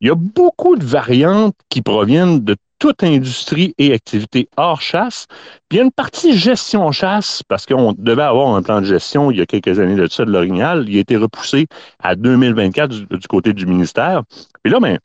il 0.00 0.08
y 0.08 0.10
a 0.10 0.14
beaucoup 0.14 0.76
de 0.76 0.84
variantes 0.84 1.54
qui 1.68 1.82
proviennent 1.82 2.40
de 2.42 2.56
toute 2.80 3.04
industrie 3.04 3.74
et 3.78 3.92
activité 3.92 4.48
hors 4.56 4.80
chasse. 4.80 5.26
Puis 5.68 5.76
il 5.76 5.78
y 5.78 5.80
a 5.80 5.84
une 5.84 5.92
partie 5.92 6.36
gestion 6.36 6.90
chasse, 6.90 7.42
parce 7.46 7.66
qu'on 7.66 7.92
devait 7.96 8.22
avoir 8.22 8.54
un 8.56 8.62
plan 8.62 8.80
de 8.80 8.86
gestion 8.86 9.30
il 9.30 9.38
y 9.38 9.40
a 9.42 9.46
quelques 9.46 9.78
années 9.78 9.94
de 9.94 10.08
ça 10.08 10.24
de 10.24 10.32
l'orignal. 10.32 10.86
Il 10.88 10.96
a 10.96 11.00
été 11.00 11.16
repoussé 11.16 11.66
à 12.02 12.16
2024 12.16 12.88
du, 12.88 13.28
côté 13.28 13.52
du 13.52 13.66
ministère. 13.66 14.22
Et 14.64 14.70
là, 14.70 14.80
ben, 14.80 14.98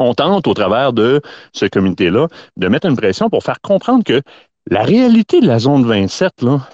on 0.00 0.12
tente 0.12 0.48
au 0.48 0.54
travers 0.54 0.92
de 0.92 1.22
ce 1.52 1.66
comité-là 1.66 2.26
de 2.56 2.68
mettre 2.68 2.88
une 2.88 2.96
pression 2.96 3.30
pour 3.30 3.44
faire 3.44 3.60
comprendre 3.62 4.02
que 4.02 4.20
la 4.68 4.82
réalité 4.82 5.40
de 5.40 5.46
la 5.46 5.60
zone 5.60 5.84
27, 5.86 6.42
là, 6.42 6.68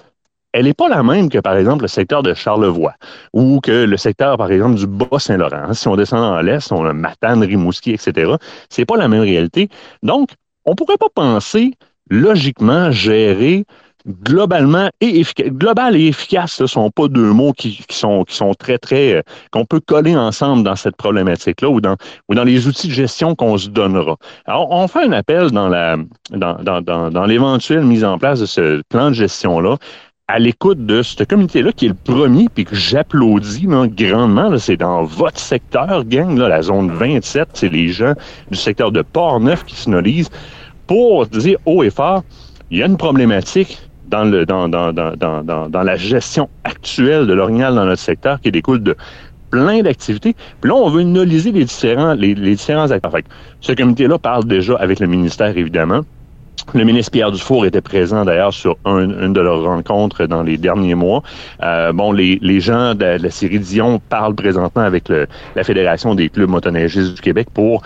elle 0.53 0.65
n'est 0.65 0.73
pas 0.73 0.89
la 0.89 1.03
même 1.03 1.29
que, 1.29 1.39
par 1.39 1.55
exemple, 1.55 1.83
le 1.83 1.87
secteur 1.87 2.23
de 2.23 2.33
Charlevoix 2.33 2.93
ou 3.33 3.59
que 3.61 3.85
le 3.85 3.97
secteur, 3.97 4.37
par 4.37 4.51
exemple, 4.51 4.75
du 4.75 4.87
Bas-Saint-Laurent. 4.87 5.73
Si 5.73 5.87
on 5.87 5.95
descend 5.95 6.19
dans 6.19 6.41
l'Est, 6.41 6.71
on 6.71 6.85
a 6.85 6.93
Matane, 6.93 7.43
Rimouski, 7.43 7.91
etc. 7.91 8.33
C'est 8.69 8.85
pas 8.85 8.97
la 8.97 9.07
même 9.07 9.21
réalité. 9.21 9.69
Donc, 10.03 10.29
on 10.65 10.75
pourrait 10.75 10.97
pas 10.97 11.09
penser 11.13 11.73
logiquement 12.09 12.91
gérer 12.91 13.65
globalement 14.23 14.89
et 14.99 15.19
efficace. 15.19 15.47
Global 15.49 15.95
et 15.95 16.07
efficace, 16.07 16.53
ce 16.53 16.65
sont 16.65 16.89
pas 16.89 17.07
deux 17.07 17.31
mots 17.31 17.53
qui, 17.53 17.83
sont, 17.89 18.23
qui 18.23 18.35
sont 18.35 18.53
très, 18.55 18.77
très, 18.77 19.13
euh, 19.13 19.21
qu'on 19.51 19.65
peut 19.65 19.79
coller 19.79 20.15
ensemble 20.15 20.63
dans 20.63 20.75
cette 20.75 20.95
problématique-là 20.95 21.69
ou 21.69 21.81
dans, 21.81 21.95
ou 22.27 22.35
dans 22.35 22.43
les 22.43 22.67
outils 22.67 22.87
de 22.87 22.93
gestion 22.93 23.35
qu'on 23.35 23.57
se 23.57 23.69
donnera. 23.69 24.17
Alors, 24.45 24.71
on 24.71 24.87
fait 24.87 25.03
un 25.03 25.11
appel 25.11 25.51
dans 25.51 25.69
la, 25.69 25.97
dans, 26.31 26.55
dans, 26.81 27.11
dans 27.11 27.25
l'éventuelle 27.25 27.83
mise 27.83 28.03
en 28.03 28.17
place 28.17 28.39
de 28.39 28.47
ce 28.47 28.81
plan 28.89 29.09
de 29.09 29.15
gestion-là 29.15 29.77
à 30.31 30.39
l'écoute 30.39 30.85
de 30.85 31.01
ce 31.01 31.23
comité-là, 31.25 31.73
qui 31.73 31.87
est 31.87 31.89
le 31.89 31.93
premier, 31.93 32.47
puis 32.47 32.63
que 32.63 32.73
j'applaudis 32.73 33.67
grandement. 33.67 34.57
C'est 34.57 34.77
dans 34.77 35.03
votre 35.03 35.37
secteur, 35.37 36.05
gang, 36.05 36.37
là, 36.37 36.47
la 36.47 36.61
zone 36.61 36.89
27, 36.89 37.49
c'est 37.53 37.67
les 37.67 37.89
gens 37.89 38.13
du 38.49 38.57
secteur 38.57 38.93
de 38.93 39.01
Port-Neuf 39.01 39.65
qui 39.65 39.75
se 39.75 39.89
nolisent 39.89 40.29
pour 40.87 41.27
dire 41.27 41.57
haut 41.65 41.83
et 41.83 41.89
fort, 41.89 42.23
il 42.69 42.77
y 42.77 42.83
a 42.83 42.85
une 42.85 42.95
problématique 42.95 43.77
dans, 44.07 44.23
le, 44.23 44.45
dans, 44.45 45.83
la 45.83 45.95
gestion 45.97 46.49
actuelle 46.63 47.27
de 47.27 47.33
l'orignal 47.33 47.75
dans 47.75 47.85
notre 47.85 48.01
secteur 48.01 48.39
qui 48.39 48.51
découle 48.51 48.81
de 48.81 48.95
plein 49.49 49.81
d'activités. 49.81 50.33
Puis 50.61 50.69
là, 50.69 50.75
on 50.75 50.89
veut 50.89 51.03
nulliser 51.03 51.51
les 51.51 51.65
différents, 51.65 52.13
les, 52.13 52.35
différents 52.35 52.89
acteurs. 52.89 53.11
ce 53.59 53.73
comité-là 53.73 54.17
parle 54.17 54.45
déjà 54.45 54.75
avec 54.75 55.01
le 55.01 55.07
ministère, 55.07 55.57
évidemment. 55.57 56.01
Le 56.73 56.83
ministre 56.83 57.11
Pierre 57.11 57.31
Dufour 57.31 57.65
était 57.65 57.81
présent 57.81 58.23
d'ailleurs 58.23 58.53
sur 58.53 58.77
une 58.85 59.33
de 59.33 59.41
leurs 59.41 59.63
rencontres 59.63 60.25
dans 60.25 60.43
les 60.43 60.57
derniers 60.57 60.95
mois. 60.95 61.23
Euh, 61.61 61.91
bon, 61.91 62.11
les, 62.11 62.39
les 62.41 62.59
gens 62.59 62.95
de, 62.95 63.17
la 63.21 63.29
série 63.29 63.59
Dion 63.59 63.99
parlent 64.09 64.35
présentement 64.35 64.83
avec 64.83 65.09
la 65.09 65.63
Fédération 65.63 66.15
des 66.15 66.29
clubs 66.29 66.49
motoneigistes 66.49 67.15
du 67.15 67.21
Québec 67.21 67.47
pour 67.53 67.81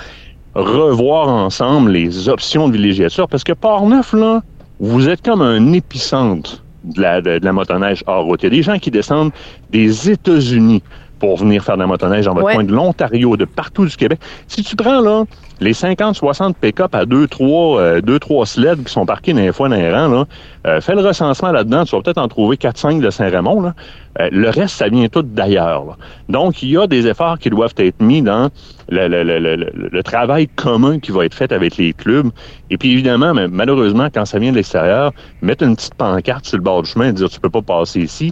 revoir 0.55 1.27
ensemble 1.27 1.91
les 1.91 2.29
options 2.29 2.67
de 2.67 2.73
villégiature 2.73 3.27
parce 3.27 3.43
que 3.43 3.53
Port-Neuf, 3.53 4.13
là, 4.13 4.41
vous 4.79 5.09
êtes 5.09 5.21
comme 5.21 5.41
un 5.41 5.73
épicentre 5.73 6.63
de 6.83 7.01
la, 7.01 7.21
de, 7.21 7.39
la 7.41 7.51
motoneige 7.51 8.03
hors 8.07 8.25
route. 8.25 8.43
Il 8.43 8.45
y 8.45 8.47
a 8.47 8.49
des 8.51 8.63
gens 8.63 8.77
qui 8.77 8.91
descendent 8.91 9.31
des 9.71 10.09
États-Unis 10.09 10.83
pour 11.25 11.37
venir 11.37 11.63
faire 11.63 11.75
de 11.75 11.81
la 11.81 11.87
motoneige 11.87 12.25
dans 12.25 12.35
votre 12.35 12.51
coin 12.51 12.63
de 12.63 12.71
l'Ontario, 12.71 13.35
de 13.35 13.45
partout 13.45 13.83
du 13.85 13.97
Québec. 13.97 14.19
Si 14.47 14.61
tu 14.61 14.75
prends 14.75 15.01
là 15.01 15.23
les 15.59 15.73
50-60 15.73 16.53
pick-up 16.53 16.93
à 16.93 17.05
2-3 17.05 17.79
euh, 17.79 18.01
deux, 18.01 18.19
trois 18.19 18.45
sleds 18.45 18.83
qui 18.85 18.93
sont 18.93 19.07
parqués 19.07 19.33
dans 19.33 19.39
les 19.39 19.51
fois 19.51 19.67
dans 19.67 19.75
les 19.75 19.91
rangs, 19.91 20.09
là, 20.09 20.25
euh, 20.67 20.81
fais 20.81 20.93
le 20.93 21.01
recensement 21.01 21.51
là-dedans, 21.51 21.83
tu 21.85 21.95
vas 21.95 22.03
peut-être 22.03 22.19
en 22.19 22.27
trouver 22.27 22.57
4-5 22.57 23.01
de 23.01 23.09
Saint-Raymond. 23.09 23.61
Là. 23.61 23.73
Euh, 24.19 24.29
le 24.31 24.49
reste, 24.49 24.75
ça 24.75 24.87
vient 24.87 25.07
tout 25.07 25.23
d'ailleurs. 25.23 25.97
Donc, 26.29 26.61
il 26.61 26.69
y 26.69 26.77
a 26.77 26.85
des 26.85 27.07
efforts 27.07 27.39
qui 27.39 27.49
doivent 27.49 27.73
être 27.77 28.01
mis 28.01 28.21
dans 28.21 28.49
le, 28.89 29.07
le, 29.07 29.23
le, 29.23 29.55
le, 29.55 30.03
travail 30.03 30.47
commun 30.47 30.99
qui 30.99 31.11
va 31.11 31.25
être 31.25 31.33
fait 31.33 31.51
avec 31.51 31.77
les 31.77 31.93
clubs. 31.93 32.29
Et 32.69 32.77
puis, 32.77 32.91
évidemment, 32.91 33.33
mais 33.33 33.47
malheureusement, 33.47 34.09
quand 34.13 34.25
ça 34.25 34.37
vient 34.37 34.51
de 34.51 34.57
l'extérieur, 34.57 35.11
mettre 35.41 35.63
une 35.63 35.75
petite 35.75 35.95
pancarte 35.95 36.45
sur 36.45 36.57
le 36.57 36.63
bord 36.63 36.83
du 36.83 36.91
chemin 36.91 37.09
et 37.09 37.13
dire 37.13 37.29
tu 37.29 37.39
peux 37.39 37.49
pas 37.49 37.63
passer 37.63 38.01
ici, 38.01 38.31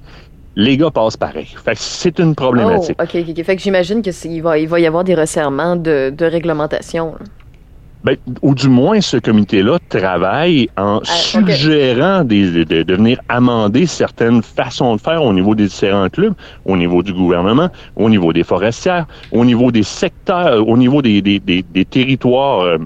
les 0.55 0.77
gars 0.77 0.91
passent 0.91 1.17
pareil. 1.17 1.47
Fait 1.63 1.73
que 1.73 1.79
c'est 1.79 2.19
une 2.19 2.35
problématique. 2.35 2.95
Oh, 2.99 3.03
OK, 3.03 3.15
OK. 3.29 3.43
Fait 3.43 3.55
que 3.55 3.61
j'imagine 3.61 4.01
qu'il 4.01 4.41
va, 4.41 4.57
il 4.57 4.67
va 4.67 4.79
y 4.79 4.85
avoir 4.85 5.03
des 5.03 5.15
resserrements 5.15 5.75
de, 5.75 6.13
de 6.15 6.25
réglementation. 6.25 7.15
Ben, 8.03 8.17
ou 8.41 8.53
du 8.53 8.67
moins, 8.67 8.99
ce 8.99 9.15
comité-là 9.15 9.79
travaille 9.87 10.69
en 10.75 10.99
ah, 11.01 11.05
suggérant 11.05 12.25
des, 12.25 12.65
de, 12.65 12.83
de, 12.83 12.95
venir 12.95 13.17
amender 13.29 13.85
certaines 13.85 14.43
façons 14.43 14.97
de 14.97 15.01
faire 15.01 15.23
au 15.23 15.31
niveau 15.31 15.55
des 15.55 15.67
différents 15.67 16.09
clubs, 16.09 16.33
au 16.65 16.75
niveau 16.75 17.01
du 17.01 17.13
gouvernement, 17.13 17.69
au 17.95 18.09
niveau 18.09 18.33
des 18.33 18.43
forestières, 18.43 19.07
au 19.31 19.45
niveau 19.45 19.71
des 19.71 19.83
secteurs, 19.83 20.67
au 20.67 20.75
niveau 20.75 21.01
des, 21.01 21.21
des, 21.21 21.39
des, 21.39 21.63
des 21.63 21.85
territoires 21.85 22.59
euh, 22.59 22.77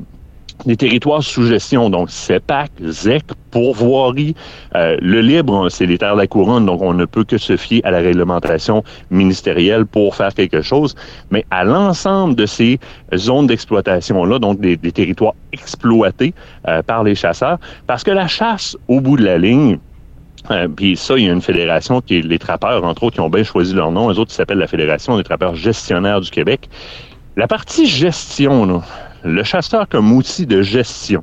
des 0.66 0.76
territoires 0.76 1.24
sous 1.24 1.46
gestion, 1.46 1.90
donc 1.90 2.10
CEPAC, 2.10 2.72
ZEC, 2.84 3.24
pourvoirie. 3.52 4.36
Euh, 4.76 4.98
le 5.02 5.22
libre, 5.22 5.70
c'est 5.70 5.86
les 5.86 5.98
terres 5.98 6.16
de 6.16 6.22
la 6.22 6.28
couronne, 6.28 6.66
donc 6.66 6.82
on 6.82 6.94
ne 6.94 7.06
peut 7.06 7.24
que 7.24 7.38
se 7.38 7.56
fier 7.58 7.82
à 7.84 7.92
la 7.92 8.00
réglementation 8.00 8.84
ministérielle 9.12 9.86
pour 9.86 10.16
faire 10.16 10.34
quelque 10.34 10.62
chose. 10.62 10.96
Mais 11.32 11.46
à 11.52 11.64
l'ensemble 11.64 12.36
de 12.36 12.46
ces 12.46 12.80
zones 13.16 13.48
d'exploitation-là, 13.48 14.40
donc 14.40 14.60
des, 14.60 14.78
territoires 14.78 15.36
exploités 15.54 16.34
euh, 16.68 16.82
par 16.82 17.04
les 17.04 17.16
chasseurs, 17.16 17.60
parce 17.86 18.04
que 18.04 18.12
la 18.12 18.28
chasse, 18.28 18.76
au 18.88 19.00
bout 19.00 19.18
de 19.18 19.24
la 19.24 19.38
ligne, 19.38 19.78
euh, 20.52 20.68
puis 20.68 20.96
ça, 20.96 21.18
il 21.18 21.26
y 21.26 21.30
a 21.30 21.34
une 21.34 21.42
fédération 21.42 22.02
qui 22.02 22.20
est 22.20 22.22
les 22.22 22.40
trappeurs, 22.40 22.84
entre 22.84 23.04
autres, 23.04 23.16
qui 23.16 23.22
ont 23.22 23.30
bien 23.30 23.44
choisi 23.44 23.74
leur 23.74 23.92
nom. 23.92 24.10
Les 24.10 24.18
autres, 24.18 24.32
s'appellent 24.32 24.58
la 24.60 24.68
Fédération 24.68 25.18
des 25.18 25.24
trappeurs 25.24 25.56
gestionnaires 25.56 26.22
du 26.22 26.30
Québec. 26.30 26.70
La 27.36 27.48
partie 27.48 27.86
gestion, 27.86 28.66
là, 28.66 28.82
le 29.27 29.43
chasseur 29.43 29.88
comme 29.88 30.12
outil 30.12 30.46
de 30.46 30.62
gestion, 30.62 31.22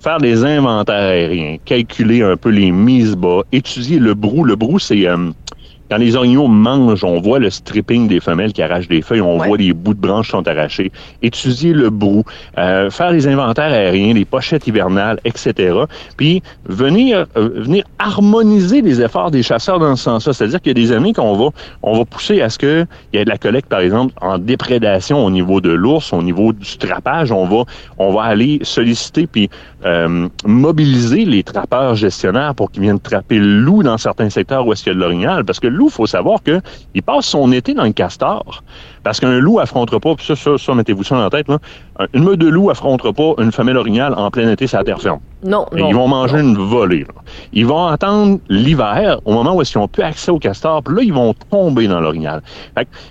faire 0.00 0.18
des 0.18 0.44
inventaires 0.44 0.96
aériens, 0.96 1.56
calculer 1.64 2.22
un 2.22 2.36
peu 2.36 2.50
les 2.50 2.70
mises 2.70 3.16
bas, 3.16 3.42
étudier 3.52 3.98
le 3.98 4.14
brou. 4.14 4.44
Le 4.44 4.56
brou, 4.56 4.78
c'est 4.78 5.06
euh, 5.06 5.30
quand 5.90 5.96
les 5.96 6.16
orignaux 6.16 6.48
mangent, 6.48 7.04
on 7.04 7.20
voit 7.20 7.38
le 7.38 7.50
stripping 7.50 8.08
des 8.08 8.20
femelles 8.20 8.52
qui 8.52 8.62
arrachent 8.62 8.88
des 8.88 9.02
feuilles, 9.02 9.20
on 9.20 9.38
voit 9.38 9.56
des 9.56 9.72
bouts 9.72 9.94
de 9.94 10.00
branches 10.00 10.26
qui 10.26 10.32
sont 10.32 10.46
arrachés. 10.46 10.92
Étudier 11.22 11.72
le 11.72 11.90
brou, 11.90 12.24
euh, 12.58 12.90
faire 12.90 13.10
les 13.10 13.26
inventaires 13.26 13.72
aériens, 13.72 14.14
les 14.14 14.24
pochettes 14.24 14.66
hivernales, 14.66 15.18
etc. 15.24 15.74
Puis 16.16 16.42
venir 16.66 17.26
euh, 17.36 17.48
venir 17.54 17.84
harmoniser 17.98 18.82
les 18.82 19.00
efforts 19.00 19.30
des 19.30 19.42
chasseurs 19.42 19.78
dans 19.78 19.96
ce 19.96 20.04
sens-là. 20.04 20.32
C'est-à-dire 20.32 20.60
qu'il 20.60 20.76
y 20.76 20.80
a 20.80 20.86
des 20.86 20.92
années 20.92 21.12
qu'on 21.12 21.36
va 21.36 21.50
on 21.82 21.96
va 21.96 22.04
pousser 22.04 22.42
à 22.42 22.50
ce 22.50 22.58
qu'il 22.58 22.86
y 23.12 23.16
ait 23.16 23.24
de 23.24 23.30
la 23.30 23.38
collecte, 23.38 23.68
par 23.68 23.80
exemple, 23.80 24.12
en 24.20 24.38
déprédation 24.38 25.24
au 25.24 25.30
niveau 25.30 25.60
de 25.60 25.70
l'ours, 25.70 26.12
au 26.12 26.22
niveau 26.22 26.52
du 26.52 26.76
trappage. 26.76 27.32
On 27.32 27.46
va 27.46 27.64
on 27.98 28.12
va 28.12 28.22
aller 28.22 28.60
solliciter 28.62 29.26
puis 29.26 29.48
euh, 29.84 30.28
mobiliser 30.44 31.24
les 31.24 31.44
trappeurs 31.44 31.94
gestionnaires 31.94 32.54
pour 32.54 32.70
qu'ils 32.70 32.82
viennent 32.82 32.98
trapper 32.98 33.38
le 33.38 33.60
loup 33.60 33.82
dans 33.82 33.96
certains 33.96 34.28
secteurs 34.28 34.66
où 34.66 34.72
est-ce 34.72 34.82
qu'il 34.82 34.92
y 34.92 34.94
a 34.94 34.96
de 34.96 35.00
l'orignal, 35.00 35.44
parce 35.44 35.60
que 35.60 35.68
loup, 35.68 35.86
il 35.86 35.92
faut 35.92 36.06
savoir 36.06 36.42
qu'il 36.42 37.02
passe 37.02 37.26
son 37.26 37.52
été 37.52 37.74
dans 37.74 37.84
le 37.84 37.92
castor. 37.92 38.64
Parce 39.04 39.20
qu'un 39.20 39.38
loup 39.38 39.60
affrontera 39.60 40.00
pas, 40.00 40.16
puis 40.16 40.26
ça, 40.26 40.34
ça, 40.34 40.58
ça 40.58 40.74
mettez-vous 40.74 41.04
ça 41.04 41.14
dans 41.14 41.22
la 41.22 41.30
tête, 41.30 41.48
là, 41.48 41.58
une 42.12 42.24
meute 42.24 42.40
de 42.40 42.48
loups 42.48 42.70
affrontera 42.70 43.12
pas 43.12 43.34
une 43.38 43.52
femelle 43.52 43.76
orignale 43.76 44.14
en 44.16 44.30
plein 44.30 44.50
été 44.50 44.66
sur 44.66 44.78
la 44.78 44.84
terre 44.84 45.00
ferme. 45.00 45.20
Non, 45.44 45.66
non 45.72 45.88
Ils 45.88 45.94
vont 45.94 46.08
manger 46.08 46.40
une 46.40 46.56
volée. 46.56 47.06
Ils 47.52 47.66
vont 47.66 47.86
attendre 47.86 48.38
l'hiver, 48.48 49.20
au 49.24 49.32
moment 49.32 49.54
où 49.54 49.62
ils 49.62 49.78
n'ont 49.78 49.88
plus 49.88 50.02
accès 50.02 50.30
au 50.30 50.38
castor, 50.38 50.82
puis 50.82 50.96
là, 50.96 51.02
ils 51.02 51.12
vont 51.12 51.34
tomber 51.50 51.86
dans 51.86 52.00
l'orignal. 52.00 52.42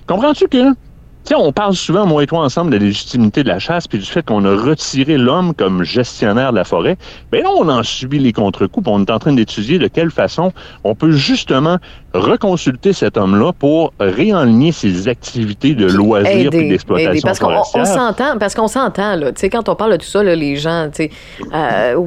Comprends-tu 0.05 0.47
que 0.50 0.74
on 1.36 1.51
parle 1.51 1.75
souvent, 1.75 2.05
moi 2.05 2.24
et 2.24 2.27
toi, 2.27 2.39
ensemble, 2.39 2.72
de 2.72 2.77
la 2.77 2.86
légitimité 2.86 3.43
de 3.43 3.48
la 3.48 3.60
chasse, 3.60 3.88
puis 3.88 4.00
du 4.00 4.05
fait 4.05 4.25
qu'on 4.25 4.46
a 4.46 4.55
retiré 4.55 5.17
l'homme 5.17 5.53
comme 5.53 5.84
gestionnaire 5.84 6.51
de 6.51 6.57
la 6.57 6.63
forêt. 6.63 6.98
Mais 7.31 7.41
là, 7.41 7.50
on 7.57 7.67
en 7.69 7.84
subit 7.84 8.19
les 8.19 8.34
contre-coups, 8.34 8.88
on 8.88 9.03
est 9.03 9.12
en 9.12 9.19
train 9.19 9.34
d'étudier 9.34 9.79
de 9.79 9.88
quelle 9.88 10.12
façon 10.12 10.53
on 10.84 10.96
peut 10.96 11.12
justement 11.12 11.77
reconsulter 12.17 12.93
cet 12.93 13.17
homme-là 13.17 13.51
pour 13.57 13.93
réaligner 14.00 14.71
ses 14.71 15.07
activités 15.07 15.74
de 15.74 15.86
loisirs 15.86 16.53
et 16.53 16.69
d'exploitation 16.69 17.21
Parce 17.24 17.39
qu'on 17.39 17.86
s'entend, 17.86 18.38
parce 18.39 18.55
qu'on 18.55 18.67
s'entend, 18.67 19.15
là, 19.15 19.31
tu 19.31 19.39
sais, 19.41 19.50
quand 19.50 19.69
on 19.69 19.75
parle 19.75 19.93
de 19.93 19.97
tout 19.97 20.05
ça, 20.05 20.24
là, 20.24 20.36
les 20.36 20.55
gens, 20.55 20.89
tu 20.93 21.03
sais, 21.03 21.12
euh, 21.53 22.05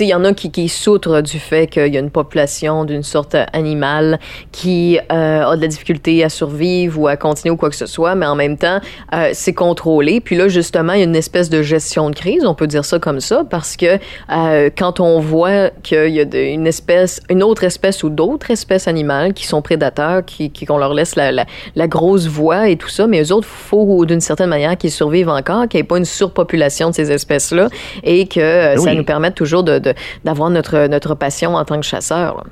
il 0.00 0.06
y 0.06 0.14
en 0.14 0.24
a 0.24 0.32
qui, 0.32 0.50
qui 0.50 0.68
soutrent 0.68 1.20
du 1.20 1.38
fait 1.38 1.66
qu'il 1.66 1.92
y 1.92 1.96
a 1.96 2.00
une 2.00 2.10
population 2.10 2.84
d'une 2.84 3.02
sorte 3.02 3.36
animale 3.52 4.18
qui 4.50 4.98
euh, 5.10 5.44
a 5.44 5.56
de 5.56 5.60
la 5.60 5.68
difficulté 5.68 6.24
à 6.24 6.28
survivre 6.28 7.00
ou 7.00 7.08
à 7.08 7.16
continuer 7.16 7.50
ou 7.50 7.56
quoi 7.56 7.70
que 7.70 7.76
ce 7.76 7.86
soit, 7.86 8.14
mais 8.14 8.26
en 8.26 8.34
même 8.34 8.56
temps, 8.56 8.80
euh, 9.14 9.30
c'est 9.32 9.52
contrôlé. 9.52 10.20
Puis 10.20 10.36
là, 10.36 10.48
justement, 10.48 10.92
il 10.94 10.98
y 11.00 11.02
a 11.02 11.04
une 11.04 11.16
espèce 11.16 11.50
de 11.50 11.62
gestion 11.62 12.10
de 12.10 12.14
crise, 12.14 12.44
on 12.44 12.54
peut 12.54 12.66
dire 12.66 12.84
ça 12.84 12.98
comme 12.98 13.20
ça, 13.20 13.44
parce 13.48 13.76
que 13.76 13.98
euh, 14.30 14.70
quand 14.76 15.00
on 15.00 15.20
voit 15.20 15.70
qu'il 15.82 16.08
y 16.08 16.20
a 16.20 16.40
une 16.40 16.66
espèce, 16.66 17.20
une 17.28 17.42
autre 17.42 17.64
espèce 17.64 18.02
ou 18.02 18.08
d'autres 18.08 18.50
espèces 18.50 18.88
animales 18.88 19.34
qui 19.34 19.46
sont 19.46 19.51
prédateurs, 19.60 20.24
qui, 20.24 20.50
qu'on 20.50 20.78
leur 20.78 20.94
laisse 20.94 21.16
la, 21.16 21.32
la, 21.32 21.88
grosse 21.88 22.26
voie 22.26 22.68
et 22.68 22.76
tout 22.76 22.88
ça, 22.88 23.06
mais 23.06 23.22
eux 23.22 23.32
autres, 23.32 23.48
faut 23.48 24.06
d'une 24.06 24.20
certaine 24.20 24.48
manière 24.48 24.76
qu'ils 24.76 24.90
survivent 24.90 25.28
encore, 25.28 25.68
qu'il 25.68 25.78
n'y 25.78 25.82
ait 25.82 25.88
pas 25.88 25.98
une 25.98 26.04
surpopulation 26.04 26.90
de 26.90 26.94
ces 26.94 27.10
espèces-là 27.10 27.68
et 28.04 28.26
que 28.26 28.40
euh, 28.40 28.76
ça 28.76 28.94
nous 28.94 29.04
permette 29.04 29.34
toujours 29.34 29.64
de, 29.64 29.80
d'avoir 30.24 30.50
notre, 30.50 30.86
notre 30.86 31.14
passion 31.14 31.56
en 31.56 31.64
tant 31.64 31.76
que 31.76 31.86
chasseur. 31.86 32.44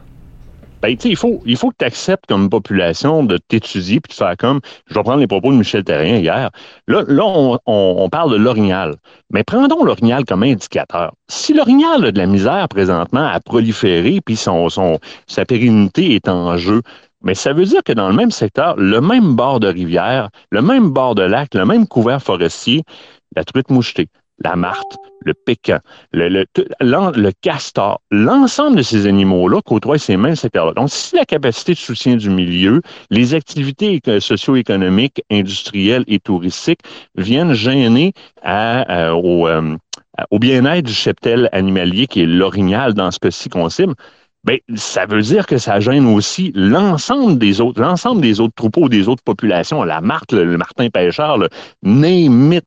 Ben, 0.82 0.96
il 1.04 1.16
faut, 1.16 1.42
il 1.44 1.56
faut 1.56 1.70
que 1.70 1.76
tu 1.78 1.84
acceptes 1.84 2.24
comme 2.26 2.48
population 2.48 3.22
de 3.22 3.36
t'étudier 3.36 4.00
puis 4.00 4.10
de 4.10 4.14
faire 4.14 4.36
comme, 4.38 4.60
je 4.86 4.94
vais 4.94 5.02
prendre 5.02 5.20
les 5.20 5.26
propos 5.26 5.52
de 5.52 5.56
Michel 5.56 5.84
Terrien 5.84 6.16
hier. 6.16 6.50
Là, 6.86 7.04
là 7.06 7.22
on, 7.26 7.58
on, 7.66 8.08
parle 8.08 8.32
de 8.32 8.36
l'orignal. 8.36 8.96
Mais 9.30 9.44
prenons 9.44 9.84
l'orignal 9.84 10.24
comme 10.24 10.42
indicateur. 10.42 11.12
Si 11.28 11.52
l'orignal 11.52 12.04
a 12.06 12.12
de 12.12 12.18
la 12.18 12.26
misère 12.26 12.66
présentement 12.68 13.26
à 13.26 13.40
proliférer 13.40 14.20
puis 14.24 14.36
son, 14.36 14.68
son, 14.70 14.98
sa 15.26 15.44
pérennité 15.44 16.14
est 16.14 16.28
en 16.28 16.56
jeu, 16.56 16.80
mais 17.22 17.34
ça 17.34 17.52
veut 17.52 17.66
dire 17.66 17.82
que 17.84 17.92
dans 17.92 18.08
le 18.08 18.14
même 18.14 18.30
secteur, 18.30 18.76
le 18.76 19.00
même 19.00 19.34
bord 19.34 19.60
de 19.60 19.68
rivière, 19.68 20.30
le 20.50 20.62
même 20.62 20.90
bord 20.90 21.14
de 21.14 21.22
lac, 21.22 21.54
le 21.54 21.66
même 21.66 21.86
couvert 21.86 22.22
forestier, 22.22 22.82
la 23.36 23.44
truite 23.44 23.70
mouchetée, 23.70 24.08
la 24.42 24.56
martre, 24.56 24.96
le 25.20 25.34
pécan, 25.34 25.78
le, 26.12 26.28
le, 26.28 26.46
le 26.80 27.30
castor, 27.42 28.00
l'ensemble 28.10 28.76
de 28.76 28.82
ces 28.82 29.06
animaux-là 29.06 29.60
côtoient 29.64 29.98
ces 29.98 30.16
mêmes 30.16 30.36
secteurs-là. 30.36 30.72
Donc, 30.72 30.90
si 30.90 31.16
la 31.16 31.24
capacité 31.24 31.72
de 31.72 31.78
soutien 31.78 32.16
du 32.16 32.30
milieu, 32.30 32.80
les 33.10 33.34
activités 33.34 34.00
socio-économiques, 34.18 35.22
industrielles 35.30 36.04
et 36.06 36.18
touristiques 36.18 36.80
viennent 37.16 37.52
gêner 37.52 38.12
euh, 38.46 39.10
au 40.30 40.38
bien-être 40.38 40.86
du 40.86 40.92
cheptel 40.92 41.48
animalier 41.52 42.06
qui 42.06 42.22
est 42.22 42.26
l'orignal 42.26 42.94
dans 42.94 43.10
ce 43.10 43.18
cas-ci 43.18 43.48
qu'on 43.48 43.68
ben, 44.44 44.58
ça 44.74 45.04
veut 45.04 45.20
dire 45.20 45.46
que 45.46 45.58
ça 45.58 45.80
gêne 45.80 46.06
aussi 46.06 46.50
l'ensemble 46.54 47.38
des 47.38 47.60
autres, 47.60 47.80
l'ensemble 47.80 48.22
des 48.22 48.40
autres 48.40 48.54
troupeaux, 48.54 48.88
des 48.88 49.06
autres 49.06 49.22
populations, 49.22 49.82
la 49.82 50.00
marque, 50.00 50.32
le, 50.32 50.56
martin 50.56 50.88
pêcheur, 50.88 51.36
le 51.36 51.48
name 51.82 52.60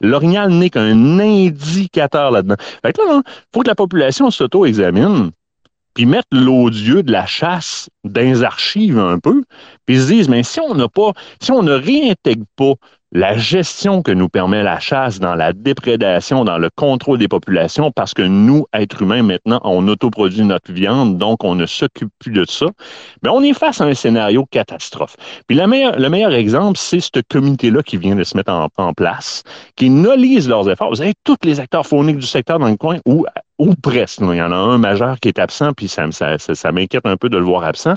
L'orignal 0.00 0.50
n'est 0.50 0.70
qu'un 0.70 1.18
indicateur 1.18 2.30
là-dedans. 2.30 2.56
Fait 2.84 2.92
que 2.92 3.00
là, 3.00 3.22
il 3.26 3.32
faut 3.52 3.62
que 3.62 3.68
la 3.68 3.74
population 3.74 4.30
s'auto-examine, 4.30 5.30
puis 5.94 6.06
mette 6.06 6.26
l'odieux 6.30 7.02
de 7.02 7.10
la 7.10 7.26
chasse 7.26 7.90
dans 8.04 8.20
les 8.20 8.44
archives 8.44 8.98
un 8.98 9.18
peu, 9.18 9.42
puis 9.86 9.98
se 9.98 10.06
dise, 10.06 10.28
mais 10.28 10.44
si 10.44 10.60
on 10.60 10.74
n'a 10.74 10.88
pas, 10.88 11.12
si 11.40 11.50
on 11.50 11.64
ne 11.64 11.72
réintègre 11.72 12.44
pas 12.54 12.74
la 13.12 13.38
gestion 13.38 14.02
que 14.02 14.12
nous 14.12 14.28
permet 14.28 14.62
la 14.62 14.80
chasse 14.80 15.18
dans 15.18 15.34
la 15.34 15.54
déprédation, 15.54 16.44
dans 16.44 16.58
le 16.58 16.68
contrôle 16.74 17.18
des 17.18 17.28
populations, 17.28 17.90
parce 17.90 18.12
que 18.12 18.22
nous, 18.22 18.66
êtres 18.74 19.02
humains, 19.02 19.22
maintenant, 19.22 19.60
on 19.64 19.86
autoproduit 19.88 20.42
notre 20.42 20.72
viande, 20.72 21.16
donc 21.16 21.42
on 21.42 21.54
ne 21.54 21.64
s'occupe 21.64 22.10
plus 22.18 22.32
de 22.32 22.44
ça, 22.44 22.66
mais 23.22 23.30
on 23.30 23.42
est 23.42 23.54
face 23.54 23.80
à 23.80 23.84
un 23.84 23.94
scénario 23.94 24.44
catastrophe. 24.50 25.16
Puis 25.46 25.56
la 25.56 25.66
le 25.66 26.08
meilleur 26.08 26.32
exemple, 26.32 26.78
c'est 26.78 27.00
ce 27.00 27.20
comité-là 27.28 27.82
qui 27.82 27.96
vient 27.96 28.16
de 28.16 28.24
se 28.24 28.36
mettre 28.36 28.52
en, 28.52 28.92
place, 28.92 29.42
qui 29.76 29.90
nolise 29.90 30.48
leurs 30.48 30.68
efforts. 30.68 30.90
Vous 30.90 31.02
avez 31.02 31.14
tous 31.24 31.36
les 31.44 31.60
acteurs 31.60 31.86
phoniques 31.86 32.18
du 32.18 32.26
secteur 32.26 32.58
dans 32.58 32.68
le 32.68 32.76
coin, 32.76 32.98
ou, 33.06 33.26
ou 33.58 33.74
presque. 33.74 34.20
Il 34.20 34.34
y 34.34 34.42
en 34.42 34.52
a 34.52 34.56
un 34.56 34.78
majeur 34.78 35.20
qui 35.20 35.28
est 35.28 35.38
absent, 35.38 35.72
puis 35.72 35.88
ça, 35.88 36.10
ça, 36.10 36.38
ça 36.38 36.72
m'inquiète 36.72 37.06
un 37.06 37.16
peu 37.16 37.28
de 37.28 37.38
le 37.38 37.44
voir 37.44 37.64
absent. 37.64 37.94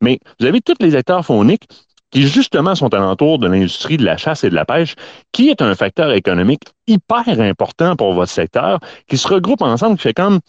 Mais 0.00 0.18
vous 0.38 0.46
avez 0.46 0.60
tous 0.60 0.74
les 0.80 0.94
acteurs 0.94 1.24
phoniques 1.24 1.68
qui 2.12 2.22
justement 2.28 2.74
sont 2.74 2.94
alentour 2.94 3.38
de 3.38 3.48
l'industrie 3.48 3.96
de 3.96 4.04
la 4.04 4.16
chasse 4.16 4.44
et 4.44 4.50
de 4.50 4.54
la 4.54 4.64
pêche, 4.64 4.94
qui 5.32 5.48
est 5.48 5.60
un 5.62 5.74
facteur 5.74 6.12
économique 6.12 6.62
hyper 6.86 7.40
important 7.40 7.96
pour 7.96 8.12
votre 8.12 8.30
secteur, 8.30 8.78
qui 9.08 9.18
se 9.18 9.26
regroupe 9.26 9.62
ensemble, 9.62 9.96
qui 9.96 10.02
fait 10.02 10.14
comme, 10.14 10.40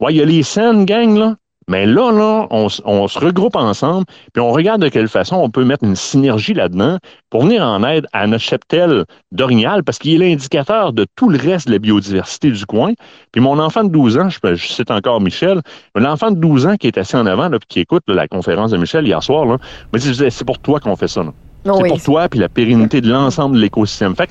ouais, 0.00 0.14
il 0.14 0.16
y 0.16 0.22
a 0.22 0.24
les 0.24 0.42
scènes, 0.42 0.86
gang, 0.86 1.18
là, 1.18 1.36
mais 1.68 1.86
là, 1.86 2.10
là, 2.10 2.46
on, 2.50 2.68
se 2.68 3.18
regroupe 3.18 3.54
ensemble, 3.54 4.06
puis 4.32 4.40
on 4.40 4.50
regarde 4.52 4.82
de 4.82 4.88
quelle 4.88 5.08
façon 5.08 5.36
on 5.36 5.50
peut 5.50 5.64
mettre 5.64 5.84
une 5.84 5.96
synergie 5.96 6.54
là-dedans 6.54 6.98
pour 7.30 7.42
venir 7.42 7.62
en 7.62 7.84
aide 7.84 8.06
à 8.12 8.26
notre 8.26 8.42
cheptel 8.42 9.04
d'orignal, 9.32 9.84
parce 9.84 9.98
qu'il 9.98 10.14
est 10.14 10.28
l'indicateur 10.28 10.92
de 10.92 11.06
tout 11.14 11.28
le 11.28 11.38
reste 11.38 11.68
de 11.68 11.72
la 11.72 11.78
biodiversité 11.78 12.50
du 12.50 12.64
coin. 12.64 12.92
Puis 13.32 13.40
mon 13.42 13.58
enfant 13.58 13.84
de 13.84 13.90
12 13.90 14.18
ans, 14.18 14.28
je, 14.30 14.38
je 14.54 14.66
cite 14.66 14.90
encore 14.90 15.20
Michel, 15.20 15.60
l'enfant 15.94 16.30
de 16.30 16.36
12 16.36 16.66
ans 16.66 16.76
qui 16.76 16.86
est 16.86 16.96
assis 16.96 17.16
en 17.16 17.26
avant, 17.26 17.48
là, 17.48 17.58
puis 17.58 17.68
qui 17.68 17.80
écoute 17.80 18.02
la 18.08 18.26
conférence 18.26 18.70
de 18.70 18.78
Michel 18.78 19.06
hier 19.06 19.22
soir, 19.22 19.44
là, 19.44 19.58
me 19.92 19.98
dit, 19.98 20.14
c'est 20.30 20.44
pour 20.44 20.58
toi 20.58 20.80
qu'on 20.80 20.96
fait 20.96 21.08
ça. 21.08 21.22
Oh 21.66 21.80
c'est 21.82 21.88
pour 21.88 22.02
toi, 22.02 22.28
puis 22.28 22.38
la 22.38 22.48
pérennité 22.48 23.00
de 23.00 23.10
l'ensemble 23.10 23.56
de 23.56 23.60
l'écosystème. 23.60 24.14
Fait 24.14 24.30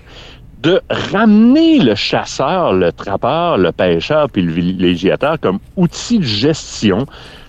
de 0.67 0.81
ramener 0.89 1.79
le 1.79 1.95
chasseur, 1.95 2.73
le 2.73 2.91
trappeur, 2.91 3.57
le 3.57 3.71
pêcheur 3.71 4.29
puis 4.29 4.41
le 4.41 4.51
villégiateur 4.51 5.39
comme 5.39 5.59
outil 5.77 6.19
de 6.19 6.25
gestion 6.25 7.05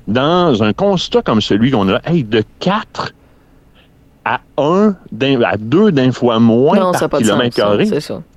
dans 0.06 0.62
un 0.62 0.72
constat 0.72 1.22
comme 1.22 1.40
celui 1.40 1.72
qu'on 1.72 1.88
a, 1.88 2.00
hey, 2.04 2.22
de 2.22 2.44
quatre 2.60 3.12
à 4.28 4.40
un, 4.58 4.94
à 5.42 5.56
deux 5.56 5.90
d'un 5.90 6.12
fois 6.12 6.38
moins 6.38 6.92
par 6.92 7.18
kilomètre 7.18 7.56
carré. 7.56 7.88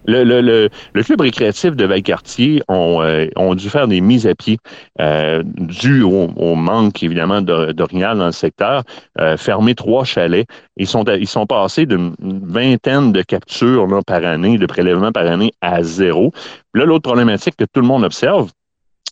Le, 0.08 0.24
le, 0.24 0.42
le, 0.42 0.70
le, 0.94 1.04
club 1.04 1.20
récréatif 1.20 1.76
de 1.76 1.86
Valcartier 1.86 2.64
ont, 2.70 3.02
euh, 3.02 3.28
ont 3.36 3.56
dû 3.56 3.70
faire 3.70 3.88
des 3.90 4.00
mises 4.00 4.26
à 4.26 4.34
pied 4.34 4.58
euh, 5.02 5.44
dû 5.46 6.02
au, 6.02 6.30
au, 6.36 6.56
manque 6.56 7.04
évidemment 7.04 7.42
d'orignal 7.42 8.18
dans 8.18 8.28
le 8.28 8.32
secteur, 8.32 8.84
euh, 9.20 9.36
fermer 9.36 9.76
trois 9.76 10.06
chalets. 10.06 10.48
Ils 10.78 10.88
sont 10.88 11.04
ils 11.04 11.28
sont 11.28 11.46
passés 11.46 11.86
d'une 11.86 12.16
vingtaine 12.20 13.12
de 13.12 13.22
captures 13.22 13.86
là, 13.88 14.00
par 14.08 14.24
année, 14.24 14.58
de 14.58 14.66
prélèvements 14.66 15.12
par 15.12 15.28
année 15.28 15.52
à 15.62 15.84
zéro. 15.84 16.32
Là, 16.74 16.86
l'autre 16.86 17.04
problématique 17.04 17.58
que 17.58 17.66
tout 17.66 17.82
le 17.82 17.88
monde 17.88 18.06
observe, 18.06 18.50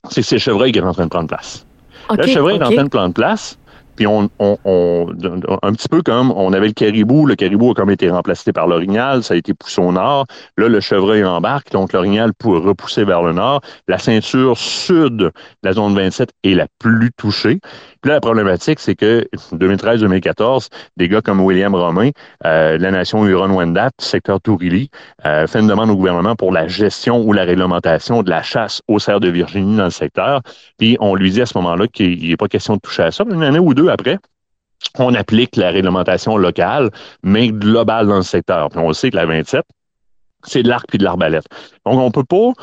c'est 0.10 0.22
que 0.22 0.28
c'est 0.28 0.36
le 0.36 0.40
chevreuil 0.40 0.72
qui 0.72 0.80
est 0.80 0.82
en 0.82 0.94
train 0.94 1.06
de 1.06 1.10
prendre 1.10 1.28
place. 1.28 1.66
le 2.10 2.26
chevreuil 2.26 2.56
est 2.56 2.64
en 2.64 2.72
train 2.72 2.86
de 2.86 2.90
prendre 2.90 3.14
place. 3.14 3.59
Puis 4.00 4.08
on, 4.08 4.29
un 4.39 5.74
petit 5.74 5.89
peu 5.89 6.01
comme 6.01 6.32
on 6.32 6.53
avait 6.53 6.68
le 6.68 6.74
caribou, 6.74 7.25
le 7.25 7.36
caribou 7.36 7.72
a 7.72 7.74
comme 7.74 7.89
été 7.89 8.10
remplacé 8.10 8.53
par 8.53 8.65
l'orignal, 8.65 9.24
ça 9.25 9.34
a 9.34 9.38
été 9.38 9.53
poussé 9.53 9.82
au 9.82 9.91
nord. 9.91 10.26
Là, 10.58 10.69
le 10.69 10.80
chevreuil 10.80 11.26
embarque, 11.26 11.74
donc 11.74 11.91
l'orignal 11.91 12.34
pour 12.34 12.63
repousser 12.63 13.04
vers 13.04 13.21
le 13.21 13.34
nord. 13.34 13.60
La 13.89 13.97
ceinture 13.97 14.58
sud 14.58 15.17
de 15.17 15.32
la 15.63 15.74
zone 15.74 15.95
27 15.95 16.30
est 16.45 16.54
la 16.54 16.67
plus 16.80 17.12
touchée. 17.12 17.60
Puis 18.02 18.12
la 18.12 18.22
problématique, 18.22 18.80
c'est 18.80 18.96
que 18.96 19.28
2013-2014, 19.54 20.70
des 20.98 21.10
gars 21.10 21.22
comme 21.22 21.42
William 21.42 21.76
Romain, 21.76 22.12
euh, 22.46 22.78
la 22.78 22.92
nation 22.92 23.26
Huron-Wendat, 23.26 23.92
secteur 23.98 24.40
Tourili, 24.40 24.90
euh, 25.26 25.48
fait 25.48 25.60
une 25.60 25.68
demande 25.68 25.90
au 25.90 25.96
gouvernement 25.96 26.36
pour 26.36 26.52
la 26.52 26.68
gestion 26.68 27.22
ou 27.22 27.34
la 27.34 27.44
réglementation 27.44 28.24
de 28.24 28.30
la 28.30 28.42
chasse 28.42 28.82
au 28.88 29.00
cerf 29.00 29.20
de 29.20 29.30
Virginie 29.30 29.76
dans 29.76 29.86
le 29.86 29.90
secteur. 29.90 30.42
Puis 30.78 30.98
on 31.02 31.16
lui 31.16 31.32
dit 31.32 31.42
à 31.42 31.46
ce 31.46 31.58
moment-là 31.58 31.88
qu'il 31.88 32.28
n'est 32.28 32.38
pas 32.38 32.48
question 32.48 32.76
de 32.76 32.80
toucher 32.80 33.04
à 33.04 33.12
ça. 33.12 33.26
Une 33.30 33.44
année 33.44 33.60
ou 33.60 33.74
deux 33.74 33.90
après, 33.90 34.18
on 34.98 35.14
applique 35.14 35.56
la 35.56 35.70
réglementation 35.70 36.38
locale, 36.38 36.90
mais 37.24 37.50
globale 37.50 38.08
dans 38.08 38.18
le 38.18 38.24
secteur. 38.24 38.70
Puis 38.70 38.80
on 38.80 38.94
sait 38.94 39.12
que 39.12 39.18
la 39.18 39.26
27, 39.26 39.64
c'est 40.43 40.63
de 40.63 40.69
l'arc 40.69 40.86
puis 40.88 40.97
de 40.97 41.04
l'arbalète. 41.04 41.45
Donc, 41.86 41.99
on 41.99 42.12
peut 42.12 42.23
pas, 42.23 42.54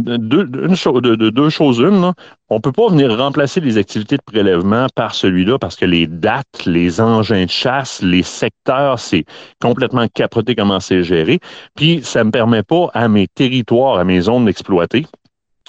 deux, 0.00 0.44
de, 0.44 1.30
deux 1.30 1.50
choses 1.50 1.78
une, 1.78 2.00
là, 2.00 2.14
on 2.48 2.60
peut 2.60 2.72
pas 2.72 2.88
venir 2.88 3.16
remplacer 3.16 3.60
les 3.60 3.78
activités 3.78 4.16
de 4.16 4.22
prélèvement 4.22 4.86
par 4.94 5.14
celui-là 5.14 5.58
parce 5.58 5.76
que 5.76 5.84
les 5.84 6.06
dates, 6.06 6.66
les 6.66 7.00
engins 7.00 7.44
de 7.44 7.50
chasse, 7.50 8.02
les 8.02 8.22
secteurs, 8.22 8.98
c'est 8.98 9.24
complètement 9.60 10.06
capoté 10.08 10.54
comment 10.54 10.80
c'est 10.80 11.02
géré. 11.02 11.40
Puis, 11.76 12.00
ça 12.02 12.24
me 12.24 12.30
permet 12.30 12.62
pas 12.62 12.90
à 12.94 13.08
mes 13.08 13.28
territoires, 13.28 13.98
à 13.98 14.04
mes 14.04 14.22
zones 14.22 14.46
d'exploiter, 14.46 15.06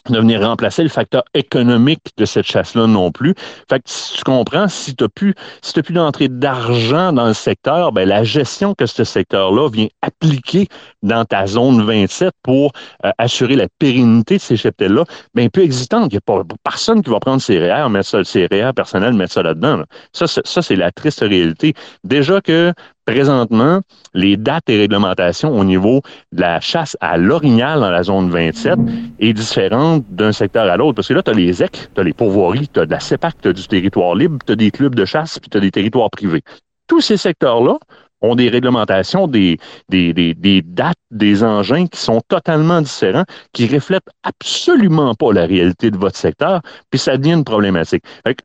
de 0.10 0.18
venir 0.18 0.42
remplacer 0.42 0.84
le 0.84 0.90
facteur 0.90 1.24
économique 1.34 2.02
de 2.18 2.26
cette 2.26 2.46
chasse-là 2.46 2.88
non 2.88 3.12
plus. 3.12 3.36
Fait 3.70 3.80
que 3.80 3.84
si 3.86 4.18
tu 4.18 4.24
comprends, 4.24 4.68
si 4.68 4.96
tu 4.96 5.04
n'as 5.04 5.10
plus, 5.10 5.34
si 5.62 5.82
plus 5.82 5.94
d'entrée 5.94 6.28
d'argent 6.28 7.14
dans 7.14 7.28
le 7.28 7.34
secteur, 7.34 7.92
ben 7.92 8.08
la 8.08 8.24
gestion 8.24 8.74
que 8.74 8.86
ce 8.86 9.04
secteur-là 9.04 9.70
vient 9.70 9.88
appliquer 10.02 10.68
dans 11.04 11.26
ta 11.26 11.48
zone 11.48 11.84
27 11.84 12.34
pour 12.44 12.72
euh, 13.06 13.12
assurer 13.18 13.56
la 13.56 13.68
pérennité 13.80 14.38
de 14.38 14.42
ces 14.42 14.58
cheptels-là, 14.58 15.06
ben 15.34 15.50
peu 15.50 15.62
existante. 15.62 16.12
Il 16.12 16.16
n'y 16.16 16.18
a 16.18 16.22
pas 16.22 16.44
personne 16.64 17.04
qui 17.04 17.10
va 17.10 17.20
prendre 17.20 17.42
ses 17.42 17.60
REER, 17.60 17.90
mettre 17.90 18.10
ça, 18.10 18.24
ses 18.24 18.48
REER 18.48 18.72
personnels, 18.76 19.14
mettre 19.14 19.34
ça 19.34 19.44
là-dedans. 19.44 19.84
Ça, 20.14 20.28
ça 20.28 20.62
c'est 20.62 20.76
la 20.76 20.92
triste 20.92 21.22
réalité. 21.22 21.74
Déjà 22.04 22.42
que 22.42 22.74
présentement, 23.06 23.82
les 24.14 24.38
dates 24.38 24.70
et 24.70 24.78
réglementations 24.78 25.58
au 25.58 25.64
niveau 25.64 26.02
de 26.32 26.42
la 26.42 26.60
chasse 26.60 26.98
à 27.02 27.18
l'orignal 27.18 27.80
dans 27.80 27.90
la 27.90 28.04
zone 28.04 28.30
27 28.30 28.80
est 29.20 29.34
différente 29.34 30.04
d'un 30.10 30.32
secteur 30.32 30.70
à 30.70 30.78
l'autre. 30.78 30.96
Parce 30.96 31.08
que 31.08 31.14
là, 31.14 31.24
tu 31.24 31.32
as 31.32 31.34
les 31.34 31.62
EC, 31.62 31.90
tu 31.94 32.02
as 32.02 32.04
les 32.04 32.14
pourvoiries, 32.14 32.68
tu 32.68 32.80
as 32.80 32.86
de 32.86 32.92
la 32.92 33.00
CEPAC, 33.00 33.36
tu 33.42 33.48
as 33.50 33.54
du 33.54 33.68
territoire 33.68 34.16
libre, 34.16 34.38
tu 34.46 34.54
as 34.54 34.56
des 34.56 34.72
clubs 34.72 34.96
de 34.96 35.06
chasse, 35.06 35.40
puis 35.40 35.50
tu 35.50 35.58
as 35.58 35.62
des 35.62 35.72
territoires 35.72 36.10
privés. 36.10 36.42
Tous 36.88 37.02
ces 37.02 37.18
secteurs-là 37.18 37.78
ont 38.22 38.36
des 38.36 38.50
réglementations, 38.50 39.28
des, 39.28 39.58
des, 39.90 40.14
des, 40.14 40.34
des, 40.34 40.62
dates, 40.62 40.98
des 41.10 41.44
engins 41.44 41.88
qui 41.88 42.00
sont 42.00 42.22
totalement 42.28 42.82
différents, 42.82 43.26
qui 43.52 43.68
reflètent 43.68 44.10
absolument 44.24 45.16
pas 45.16 45.34
la 45.34 45.46
réalité 45.46 45.90
de 45.90 45.98
votre 45.98 46.18
secteur, 46.18 46.62
puis 46.90 47.00
ça 47.00 47.18
devient 47.18 47.34
une 47.34 47.44
problématique. 47.44 48.04
Fait 48.26 48.38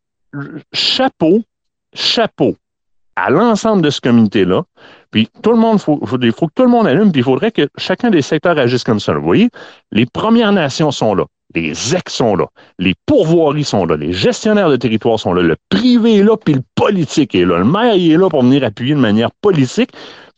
chapeau, 0.73 1.43
chapeau 1.95 2.57
à 3.17 3.31
l'ensemble 3.31 3.83
de 3.83 3.91
ce 3.91 4.01
comité-là. 4.01 4.63
Puis 5.11 5.29
tout 5.43 5.51
le 5.51 5.57
monde, 5.57 5.81
faut, 5.81 5.99
faut, 6.05 6.19
faut, 6.19 6.47
que 6.47 6.53
tout 6.55 6.63
le 6.63 6.69
monde 6.69 6.87
allume, 6.87 7.11
puis 7.11 7.21
il 7.21 7.25
faudrait 7.25 7.51
que 7.51 7.69
chacun 7.79 8.11
des 8.11 8.23
secteurs 8.23 8.59
agisse 8.59 8.85
comme 8.85 9.01
ça. 9.01 9.15
Vous 9.15 9.23
voyez, 9.23 9.49
les 9.91 10.07
Premières 10.07 10.53
Nations 10.53 10.91
sont 10.91 11.15
là, 11.15 11.25
les 11.55 11.95
ex 11.95 12.13
sont 12.13 12.37
là, 12.37 12.47
les 12.79 12.95
pourvoiries 13.07 13.65
sont 13.65 13.87
là, 13.87 13.97
les 13.97 14.13
gestionnaires 14.13 14.69
de 14.69 14.77
territoire 14.77 15.19
sont 15.19 15.33
là, 15.33 15.43
le 15.43 15.57
privé 15.71 16.17
est 16.17 16.23
là, 16.23 16.37
puis 16.37 16.55
le 16.55 16.63
politique 16.75 17.35
est 17.35 17.45
là. 17.45 17.59
Le 17.59 17.65
maire 17.65 17.95
il 17.95 18.13
est 18.13 18.19
là 18.19 18.29
pour 18.29 18.43
venir 18.43 18.65
appuyer 18.65 18.95
de 18.95 19.01
manière 19.01 19.31
politique. 19.41 19.91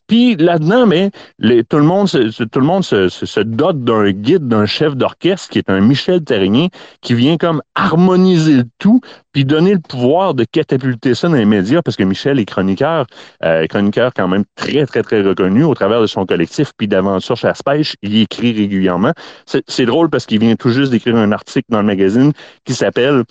Puis 0.09 0.37
là-dedans, 0.37 0.87
mais 0.87 1.11
les, 1.39 1.65
tout 1.65 1.77
le 1.77 1.83
monde, 1.83 2.09
se, 2.09 2.43
tout 2.43 2.61
le 2.61 2.67
monde 2.67 2.83
se, 2.83 3.11
se, 3.11 3.41
dote 3.41 3.85
d'un 3.85 4.11
guide, 4.11 4.49
d'un 4.49 4.65
chef 4.65 4.97
d'orchestre 4.97 5.51
qui 5.51 5.59
est 5.59 5.69
un 5.69 5.81
Michel 5.81 6.25
Terrien, 6.25 6.69
qui 7.03 7.15
vient 7.15 7.37
comme 7.37 7.63
harmoniser 7.75 8.55
le 8.55 8.65
tout, 8.79 9.01
puis 9.33 9.45
donner 9.45 9.75
le 9.75 9.81
pouvoir 9.81 10.33
de 10.33 10.45
catapulter 10.45 11.15
ça 11.15 11.29
dans 11.29 11.35
les 11.35 11.45
médias, 11.45 11.83
parce 11.83 11.97
que 11.97 12.05
Michel 12.05 12.39
est 12.39 12.47
chroniqueur, 12.47 13.07
euh, 13.45 13.67
chroniqueur 13.67 14.13
quand 14.15 14.29
même 14.29 14.45
très, 14.57 14.87
très, 14.87 15.03
très 15.03 15.21
reconnu 15.21 15.63
au 15.63 15.75
travers 15.75 16.01
de 16.01 16.07
son 16.07 16.25
collectif, 16.25 16.73
puis 16.79 16.89
d'aventure 16.89 17.37
chasse-pêche, 17.37 17.95
il 18.03 18.17
écrit 18.17 18.53
régulièrement. 18.53 19.13
C'est 19.45 19.85
drôle 19.85 20.09
parce 20.09 20.25
qu'il 20.25 20.41
vient 20.41 20.57
tout 20.57 20.71
juste 20.71 20.91
d'écrire 20.91 21.17
un 21.17 21.33
article 21.33 21.67
dans 21.69 21.81
le 21.81 21.87
magazine 21.87 22.33
qui 22.65 22.73
s'appelle 22.73 23.25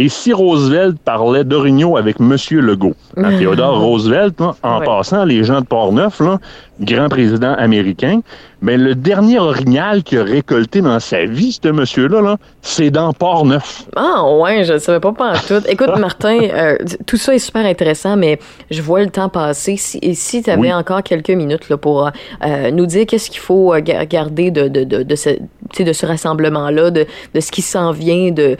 Et 0.00 0.08
si 0.08 0.32
Roosevelt 0.32 0.98
parlait 1.04 1.44
d'orignaux 1.44 1.96
avec 1.96 2.16
M. 2.18 2.36
Legault, 2.50 2.94
hein, 3.16 3.38
Theodore 3.38 3.78
Roosevelt, 3.78 4.34
en 4.40 4.80
passant, 4.80 5.24
les 5.24 5.44
gens 5.44 5.60
de 5.60 5.66
Port-Neuf, 5.66 6.20
grand 6.80 7.08
président 7.08 7.54
américain, 7.54 8.20
mais 8.60 8.76
le 8.76 8.94
dernier 8.94 9.38
orignal 9.38 10.02
qu'il 10.02 10.18
a 10.18 10.24
récolté 10.24 10.80
dans 10.80 10.98
sa 10.98 11.26
vie, 11.26 11.56
ce 11.62 11.68
monsieur-là, 11.68 12.20
-là, 12.22 12.36
c'est 12.62 12.90
dans 12.90 13.12
Port-Neuf. 13.12 13.84
Ah 13.94 14.24
ouais, 14.38 14.64
je 14.64 14.72
ne 14.72 14.78
savais 14.78 14.98
pas 14.98 15.12
pas 15.12 15.34
tout. 15.46 15.62
Écoute, 15.68 15.96
Martin, 15.98 16.40
euh, 16.42 16.76
tout 17.06 17.16
ça 17.16 17.34
est 17.34 17.38
super 17.38 17.64
intéressant, 17.64 18.16
mais 18.16 18.40
je 18.70 18.82
vois 18.82 19.02
le 19.02 19.10
temps 19.10 19.28
passer. 19.28 19.76
Si, 19.76 19.98
et 20.02 20.14
si 20.14 20.42
tu 20.42 20.50
avais 20.50 20.72
encore 20.72 21.02
quelques 21.02 21.30
minutes 21.30 21.68
là, 21.68 21.76
pour 21.76 22.10
euh, 22.44 22.70
nous 22.72 22.86
dire 22.86 23.06
qu'est-ce 23.06 23.30
qu'il 23.30 23.40
faut 23.40 23.72
euh, 23.72 23.80
garder 23.80 24.50
de, 24.50 24.66
de, 24.66 24.82
de, 24.82 25.02
de 25.02 25.14
ce, 25.14 25.30
de 25.78 25.92
ce 25.92 26.06
rassemblement-là, 26.06 26.90
de, 26.90 27.06
de 27.34 27.40
ce 27.40 27.52
qui 27.52 27.62
s'en 27.62 27.92
vient, 27.92 28.32
de 28.32 28.56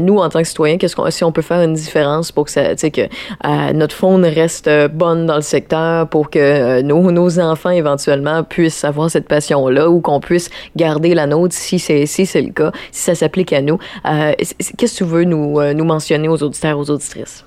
nous, 0.00 0.18
en 0.18 0.28
tant 0.28 0.40
que 0.40 0.48
citoyens, 0.48 0.77
qu'est-ce 0.78 0.96
qu'on, 0.96 1.10
si 1.10 1.24
on 1.24 1.32
peut 1.32 1.42
faire 1.42 1.62
une 1.62 1.74
différence 1.74 2.32
pour 2.32 2.46
que, 2.46 2.50
ça, 2.50 2.74
que 2.74 3.72
notre 3.72 3.94
faune 3.94 4.24
reste 4.24 4.70
bonne 4.92 5.26
dans 5.26 5.36
le 5.36 5.42
secteur, 5.42 6.08
pour 6.08 6.30
que 6.30 6.80
nos, 6.82 7.10
nos 7.10 7.38
enfants, 7.38 7.70
éventuellement, 7.70 8.42
puissent 8.44 8.84
avoir 8.84 9.10
cette 9.10 9.28
passion 9.28 9.68
là 9.68 9.88
ou 9.90 10.00
qu'on 10.00 10.20
puisse 10.20 10.50
garder 10.76 11.14
la 11.14 11.26
nôtre 11.26 11.54
si 11.54 11.78
c'est 11.78 12.06
si 12.06 12.26
c'est 12.26 12.42
le 12.42 12.52
cas, 12.52 12.72
si 12.92 13.02
ça 13.02 13.14
s'applique 13.14 13.52
à 13.52 13.60
nous. 13.60 13.78
Euh, 14.06 14.32
qu'est-ce 14.76 14.94
que 14.94 15.04
tu 15.04 15.04
veux 15.04 15.24
nous, 15.24 15.60
euh, 15.60 15.74
mentionner 15.84 16.28
aux 16.28 16.42
auditeurs, 16.42 16.78
aux 16.78 16.90
auditrices? 16.90 17.44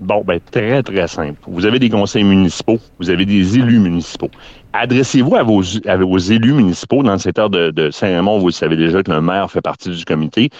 Bon, 0.00 0.22
ben 0.26 0.40
très, 0.50 0.82
très 0.82 1.06
simple. 1.06 1.38
Vous 1.46 1.64
avez 1.64 1.78
des 1.78 1.88
conseils 1.88 2.24
municipaux, 2.24 2.78
vous 2.98 3.10
avez 3.10 3.24
des 3.24 3.56
élus 3.56 3.78
municipaux. 3.78 4.30
Adressez-vous 4.72 5.36
à 5.36 5.44
vos, 5.44 5.62
à 5.86 5.96
vos 5.96 6.18
élus 6.18 6.54
municipaux 6.54 7.02
dans 7.02 7.12
le 7.12 7.18
secteur 7.18 7.50
de, 7.50 7.70
de 7.70 7.90
Saint-Raymond. 7.90 8.38
Vous 8.38 8.50
savez 8.50 8.76
déjà 8.76 9.02
que 9.02 9.12
le 9.12 9.20
maire 9.20 9.48
fait 9.50 9.60
partie 9.60 9.90
du 9.90 10.04
comité 10.04 10.50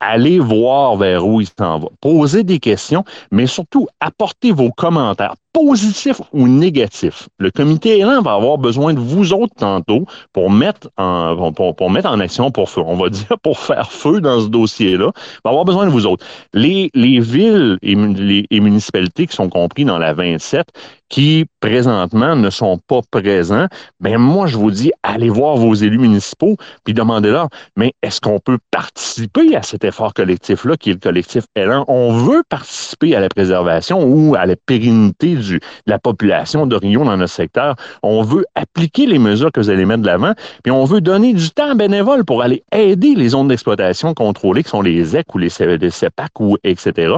allez 0.00 0.38
voir 0.38 0.96
vers 0.96 1.26
où 1.26 1.40
il 1.40 1.48
s'en 1.58 1.78
va. 1.78 1.88
Posez 2.00 2.44
des 2.44 2.58
questions, 2.58 3.04
mais 3.30 3.46
surtout 3.46 3.88
apportez 4.00 4.52
vos 4.52 4.70
commentaires 4.70 5.34
positifs 5.52 6.20
ou 6.32 6.46
négatifs. 6.46 7.28
Le 7.38 7.50
comité 7.50 7.98
élan 7.98 8.22
va 8.22 8.34
avoir 8.34 8.58
besoin 8.58 8.94
de 8.94 9.00
vous 9.00 9.32
autres 9.32 9.54
tantôt 9.56 10.04
pour 10.32 10.50
mettre 10.50 10.90
en, 10.96 11.52
pour, 11.52 11.90
mettre 11.90 12.08
en 12.08 12.20
action, 12.20 12.50
pour 12.50 12.68
on 12.76 12.96
va 12.96 13.08
dire 13.10 13.38
pour 13.42 13.58
faire 13.58 13.90
feu 13.90 14.20
dans 14.20 14.40
ce 14.40 14.48
dossier-là, 14.48 15.10
va 15.44 15.50
avoir 15.50 15.64
besoin 15.64 15.86
de 15.86 15.90
vous 15.90 16.06
autres. 16.06 16.24
Les, 16.52 16.90
les 16.94 17.20
villes 17.20 17.78
et, 17.82 17.94
les, 17.94 18.60
municipalités 18.60 19.26
qui 19.26 19.34
sont 19.34 19.48
compris 19.48 19.84
dans 19.84 19.98
la 19.98 20.12
27, 20.12 20.66
qui 21.08 21.46
présentement 21.60 22.36
ne 22.36 22.50
sont 22.50 22.78
pas 22.86 23.00
présents, 23.10 23.66
ben 24.00 24.18
moi 24.18 24.46
je 24.46 24.56
vous 24.56 24.70
dis 24.70 24.92
allez 25.02 25.30
voir 25.30 25.56
vos 25.56 25.74
élus 25.74 25.98
municipaux 25.98 26.56
puis 26.84 26.92
demandez-leur 26.92 27.48
mais 27.76 27.94
est-ce 28.02 28.20
qu'on 28.20 28.38
peut 28.40 28.58
participer 28.70 29.56
à 29.56 29.62
cet 29.62 29.84
effort 29.84 30.12
collectif 30.12 30.64
là 30.64 30.76
qui 30.76 30.90
est 30.90 30.94
le 30.94 31.00
collectif 31.00 31.44
Élan 31.56 31.84
On 31.88 32.12
veut 32.12 32.42
participer 32.48 33.16
à 33.16 33.20
la 33.20 33.28
préservation 33.28 34.04
ou 34.04 34.34
à 34.34 34.44
la 34.44 34.56
pérennité 34.56 35.37
de 35.38 35.60
la 35.86 35.98
population 35.98 36.66
de 36.66 36.76
Rio 36.76 37.04
dans 37.04 37.16
notre 37.16 37.32
secteur. 37.32 37.76
On 38.02 38.22
veut 38.22 38.44
appliquer 38.54 39.06
les 39.06 39.18
mesures 39.18 39.52
que 39.52 39.60
vous 39.60 39.70
allez 39.70 39.84
mettre 39.84 40.02
de 40.02 40.06
l'avant 40.06 40.34
puis 40.62 40.72
on 40.72 40.84
veut 40.84 41.00
donner 41.00 41.32
du 41.32 41.50
temps 41.50 41.74
bénévole 41.74 42.24
pour 42.24 42.42
aller 42.42 42.62
aider 42.72 43.14
les 43.14 43.30
zones 43.30 43.48
d'exploitation 43.48 44.14
contrôlées 44.14 44.62
qui 44.62 44.70
sont 44.70 44.82
les 44.82 45.04
ZEC 45.04 45.34
ou 45.34 45.38
les, 45.38 45.48
CEPAC 45.48 46.40
ou 46.40 46.56
etc. 46.64 47.14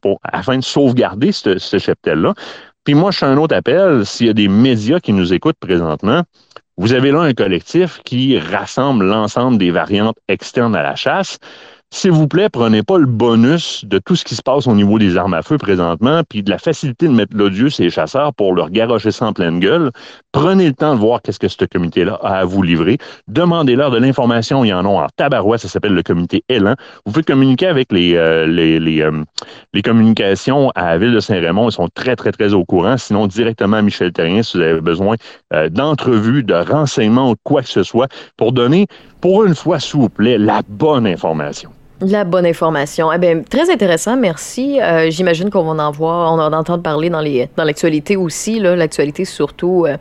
Pour, 0.00 0.20
afin 0.24 0.58
de 0.58 0.64
sauvegarder 0.64 1.32
ce, 1.32 1.58
ce 1.58 1.78
cheptel 1.78 2.20
là. 2.20 2.34
Puis 2.84 2.94
moi, 2.94 3.10
je 3.10 3.18
fais 3.18 3.26
un 3.26 3.36
autre 3.36 3.54
appel. 3.54 4.06
S'il 4.06 4.26
y 4.26 4.30
a 4.30 4.32
des 4.32 4.48
médias 4.48 5.00
qui 5.00 5.12
nous 5.12 5.34
écoutent 5.34 5.58
présentement, 5.60 6.22
vous 6.76 6.94
avez 6.94 7.12
là 7.12 7.20
un 7.20 7.34
collectif 7.34 8.00
qui 8.04 8.38
rassemble 8.38 9.04
l'ensemble 9.04 9.58
des 9.58 9.70
variantes 9.70 10.16
externes 10.28 10.74
à 10.74 10.82
la 10.82 10.96
chasse. 10.96 11.38
S'il 11.92 12.12
vous 12.12 12.28
plaît, 12.28 12.48
prenez 12.48 12.84
pas 12.84 12.98
le 12.98 13.06
bonus 13.06 13.84
de 13.84 13.98
tout 13.98 14.14
ce 14.14 14.24
qui 14.24 14.36
se 14.36 14.42
passe 14.42 14.68
au 14.68 14.74
niveau 14.74 15.00
des 15.00 15.16
armes 15.16 15.34
à 15.34 15.42
feu 15.42 15.58
présentement, 15.58 16.22
puis 16.28 16.44
de 16.44 16.48
la 16.48 16.58
facilité 16.58 17.08
de 17.08 17.12
mettre 17.12 17.36
l'odieux 17.36 17.68
ces 17.68 17.90
chasseurs 17.90 18.32
pour 18.32 18.54
leur 18.54 18.70
garocher 18.70 19.10
ça 19.10 19.26
en 19.26 19.32
pleine 19.32 19.58
gueule. 19.58 19.90
Prenez 20.30 20.68
le 20.68 20.72
temps 20.72 20.94
de 20.94 21.00
voir 21.00 21.20
qu'est-ce 21.20 21.40
que 21.40 21.48
ce 21.48 21.64
comité-là 21.64 22.18
a 22.22 22.38
à 22.38 22.44
vous 22.44 22.62
livrer. 22.62 22.98
Demandez-leur 23.26 23.90
de 23.90 23.98
l'information. 23.98 24.64
Il 24.64 24.68
y 24.68 24.72
en 24.72 24.86
a 24.86 24.88
en 24.88 25.06
tabarouette. 25.16 25.62
Ça 25.62 25.68
s'appelle 25.68 25.94
le 25.94 26.04
comité 26.04 26.44
Élan. 26.48 26.76
Vous 27.04 27.12
pouvez 27.12 27.24
communiquer 27.24 27.66
avec 27.66 27.90
les, 27.90 28.14
euh, 28.14 28.46
les, 28.46 28.78
les, 28.78 29.02
euh, 29.02 29.24
les, 29.74 29.82
communications 29.82 30.70
à 30.76 30.92
la 30.92 30.98
ville 30.98 31.12
de 31.12 31.20
Saint-Raymond. 31.20 31.70
Ils 31.70 31.72
sont 31.72 31.88
très, 31.92 32.14
très, 32.14 32.30
très 32.30 32.54
au 32.54 32.64
courant. 32.64 32.96
Sinon, 32.98 33.26
directement 33.26 33.78
à 33.78 33.82
Michel 33.82 34.12
Terrien 34.12 34.44
si 34.44 34.58
vous 34.58 34.62
avez 34.62 34.80
besoin 34.80 35.16
euh, 35.52 35.68
d'entrevues, 35.68 36.44
de 36.44 36.54
renseignements 36.54 37.32
ou 37.32 37.34
quoi 37.42 37.62
que 37.62 37.68
ce 37.68 37.82
soit 37.82 38.06
pour 38.36 38.52
donner, 38.52 38.86
pour 39.20 39.44
une 39.44 39.56
fois, 39.56 39.80
s'il 39.80 39.98
vous 39.98 40.08
plaît, 40.08 40.38
la 40.38 40.62
bonne 40.68 41.06
information. 41.06 41.72
La 42.02 42.24
bonne 42.24 42.46
information. 42.46 43.12
Eh 43.12 43.18
bien, 43.18 43.42
très 43.42 43.70
intéressant, 43.70 44.16
merci. 44.16 44.80
Euh, 44.80 45.10
j'imagine 45.10 45.50
qu'on 45.50 45.62
va 45.62 45.84
en 45.84 45.90
voir, 45.90 46.32
on 46.32 46.38
va 46.38 46.44
en 46.44 46.52
entendre 46.54 46.82
parler 46.82 47.10
dans 47.10 47.20
les 47.20 47.50
dans 47.58 47.64
l'actualité 47.64 48.16
aussi, 48.16 48.58
l'actualité 48.58 49.26
surtout 49.26 49.84
euh, 49.86 49.96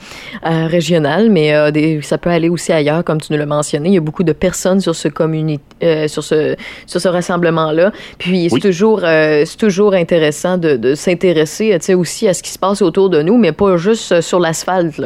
euh, 0.46 0.68
régionale, 0.68 1.30
mais 1.30 1.72
des, 1.74 2.02
ça 2.02 2.18
peut 2.18 2.30
aller 2.30 2.48
aussi 2.48 2.72
ailleurs, 2.72 3.04
comme 3.04 3.20
tu 3.20 3.34
nous 3.34 3.38
l'as 3.38 3.46
mentionné. 3.46 3.90
Il 3.90 3.96
y 3.96 3.98
a 3.98 4.02
beaucoup 4.02 4.24
de 4.24 4.32
personnes 4.32 4.80
sur 4.80 4.96
ce 4.96 5.10
communi 5.10 5.60
sur 6.08 6.24
ce 6.24 6.56
sur 6.86 7.02
ce 7.02 7.08
rassemblement-là. 7.10 7.92
Puis 8.18 8.50
c'est 8.50 8.60
toujours 8.60 9.02
c'est 9.02 9.58
toujours 9.58 9.94
intéressant 9.94 10.58
de, 10.58 10.78
de 10.78 10.96
s'intéresser, 10.96 11.78
aussi 11.96 12.30
à 12.30 12.34
ce 12.34 12.42
qui 12.42 12.52
se 12.52 12.60
passe 12.60 12.82
autour 12.82 13.10
de 13.10 13.22
nous, 13.22 13.38
mais 13.38 13.52
pas 13.52 13.76
juste 13.76 14.22
sur 14.22 14.40
l'asphalte. 14.40 15.02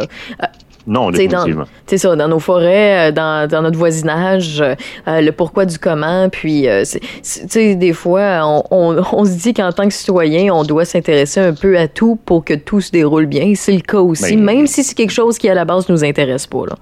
Non, 0.86 1.12
définitivement. 1.12 1.66
C'est 1.88 1.98
ça, 1.98 2.16
dans 2.16 2.28
nos 2.28 2.40
forêts, 2.40 3.10
euh, 3.10 3.12
dans, 3.12 3.48
dans 3.48 3.62
notre 3.62 3.78
voisinage, 3.78 4.62
euh, 4.62 4.76
le 5.08 5.32
pourquoi 5.32 5.66
du 5.66 5.78
comment. 5.78 6.28
Puis, 6.30 6.68
euh, 6.68 6.84
tu 6.84 7.00
sais, 7.22 7.76
des 7.76 7.94
fois, 7.94 8.42
on, 8.44 8.64
on, 8.72 9.04
on, 9.14 9.26
se 9.26 9.40
dit 9.40 9.54
qu'en 9.54 9.72
tant 9.72 9.88
que 9.88 9.94
citoyen, 9.94 10.54
on 10.54 10.64
doit 10.64 10.86
s'intéresser 10.86 11.40
un 11.40 11.54
peu 11.54 11.78
à 11.78 11.88
tout 11.88 12.20
pour 12.26 12.44
que 12.44 12.54
tout 12.54 12.82
se 12.82 12.92
déroule 12.92 13.26
bien. 13.28 13.54
C'est 13.56 13.74
le 13.74 13.82
cas 13.82 14.00
aussi, 14.00 14.36
ben, 14.36 14.44
même 14.44 14.68
si 14.68 14.84
c'est 14.84 14.96
quelque 14.96 15.14
chose 15.14 15.38
qui, 15.38 15.48
à 15.48 15.54
la 15.54 15.66
base, 15.66 15.88
nous 15.88 16.04
intéresse 16.04 16.48
pas. 16.48 16.66
Là. 16.68 16.76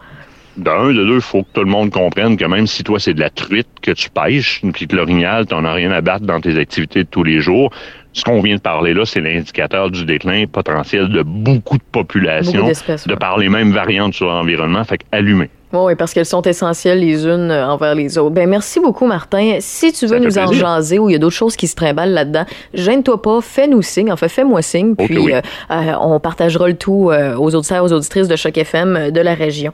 D'un, 0.58 0.88
de 0.88 1.06
deux, 1.06 1.16
il 1.16 1.22
faut 1.22 1.44
que 1.44 1.50
tout 1.54 1.64
le 1.64 1.70
monde 1.70 1.92
comprenne 1.92 2.36
que 2.36 2.44
même 2.44 2.68
si 2.68 2.84
toi, 2.84 3.00
c'est 3.00 3.14
de 3.14 3.22
la 3.22 3.30
truite 3.30 3.70
que 3.82 3.92
tu 3.92 4.10
pêches, 4.10 4.62
puis 4.74 4.86
que 4.86 4.96
l'orignal, 4.96 5.46
tu 5.46 5.54
n'en 5.56 5.64
as 5.64 5.74
rien 5.74 5.92
à 5.92 6.02
battre 6.02 6.26
dans 6.26 6.42
tes 6.42 6.58
activités 6.58 7.04
de 7.04 7.10
tous 7.10 7.24
les 7.24 7.40
jours, 7.40 7.72
ce 8.14 8.24
qu'on 8.24 8.42
vient 8.42 8.56
de 8.56 8.62
parler 8.62 8.94
là, 8.94 9.06
c'est 9.06 9.22
l'indicateur 9.22 9.90
du 9.90 10.06
déclin 10.06 10.46
potentiel 10.46 11.10
de 11.10 11.24
beaucoup 11.24 11.78
de 11.78 11.84
populations, 11.92 12.68
de 12.68 13.16
par 13.16 13.38
les 13.38 13.50
mêmes 13.50 13.72
variantes 13.72 14.14
sur 14.14 14.28
l'environnement, 14.28 14.84
fait 14.84 15.00
qu'allumer. 15.00 15.50
Oui, 15.74 15.96
parce 15.96 16.14
qu'elles 16.14 16.26
sont 16.26 16.42
essentielles 16.42 17.00
les 17.00 17.26
unes 17.26 17.50
euh, 17.50 17.68
envers 17.68 17.96
les 17.96 18.18
autres. 18.18 18.32
Ben 18.32 18.50
merci 18.50 18.80
beaucoup, 18.80 19.06
Martin. 19.06 19.58
Si 19.60 19.94
tu 19.94 20.06
veux 20.06 20.20
nous 20.20 20.38
en 20.38 20.52
jaser 20.52 21.00
ou 21.00 21.10
il 21.10 21.14
y 21.14 21.16
a 21.16 21.20
d'autres 21.20 21.36
choses 21.36 21.56
qui 21.56 21.68
se 21.68 21.76
trimballent 21.76 22.14
là-dedans, 22.14 22.46
gêne-toi 22.74 23.22
pas, 23.22 23.40
fais-nous 23.42 23.82
signe. 23.82 24.12
Enfin, 24.12 24.28
fais-moi 24.28 24.62
signe, 24.62 24.96
puis 24.96 25.34
euh, 25.34 25.42
euh, 25.72 25.94
on 26.02 26.20
partagera 26.20 26.68
le 26.68 26.74
tout 26.74 27.12
aux 27.12 27.56
auditeurs, 27.56 27.84
aux 27.84 27.94
auditrices 27.94 28.28
de 28.28 28.36
Choc 28.36 28.58
FM 28.58 29.12
de 29.12 29.22
la 29.22 29.34
région. 29.34 29.72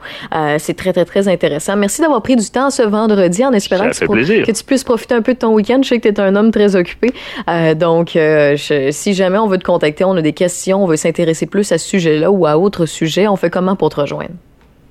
c'est 0.58 0.76
très, 0.76 0.92
très, 0.92 1.04
très 1.04 1.28
intéressant. 1.28 1.76
Merci 1.76 2.02
d'avoir 2.02 2.22
pris 2.22 2.36
du 2.36 2.48
temps 2.48 2.70
ce 2.70 2.82
vendredi 2.82 3.44
en 3.44 3.52
espérant 3.52 3.90
que 3.90 4.52
tu, 4.52 4.64
puisses 4.64 4.84
profiter 4.84 5.14
un 5.14 5.22
peu 5.22 5.34
de 5.34 5.38
ton 5.38 5.52
week-end. 5.54 5.80
Je 5.82 5.88
sais 5.88 6.00
que 6.00 6.08
tu 6.08 6.14
es 6.14 6.20
un 6.20 6.36
homme 6.36 6.50
très 6.50 6.76
occupé. 6.76 7.12
donc, 7.76 8.16
si 8.56 9.14
jamais 9.14 9.38
on 9.38 9.46
veut 9.46 9.58
te 9.58 9.64
contacter, 9.64 10.04
on 10.04 10.16
a 10.16 10.22
des 10.22 10.32
questions, 10.32 10.84
on 10.84 10.86
veut 10.86 10.96
s'intéresser 10.96 11.46
plus 11.46 11.70
à 11.72 11.78
ce 11.78 11.88
sujet-là 11.88 12.30
ou 12.30 12.46
à 12.46 12.58
autre 12.58 12.86
sujet, 12.86 13.26
on 13.28 13.36
fait 13.36 13.50
comment 13.50 13.76
pour 13.76 13.90
te 13.90 14.00
rejoindre? 14.00 14.30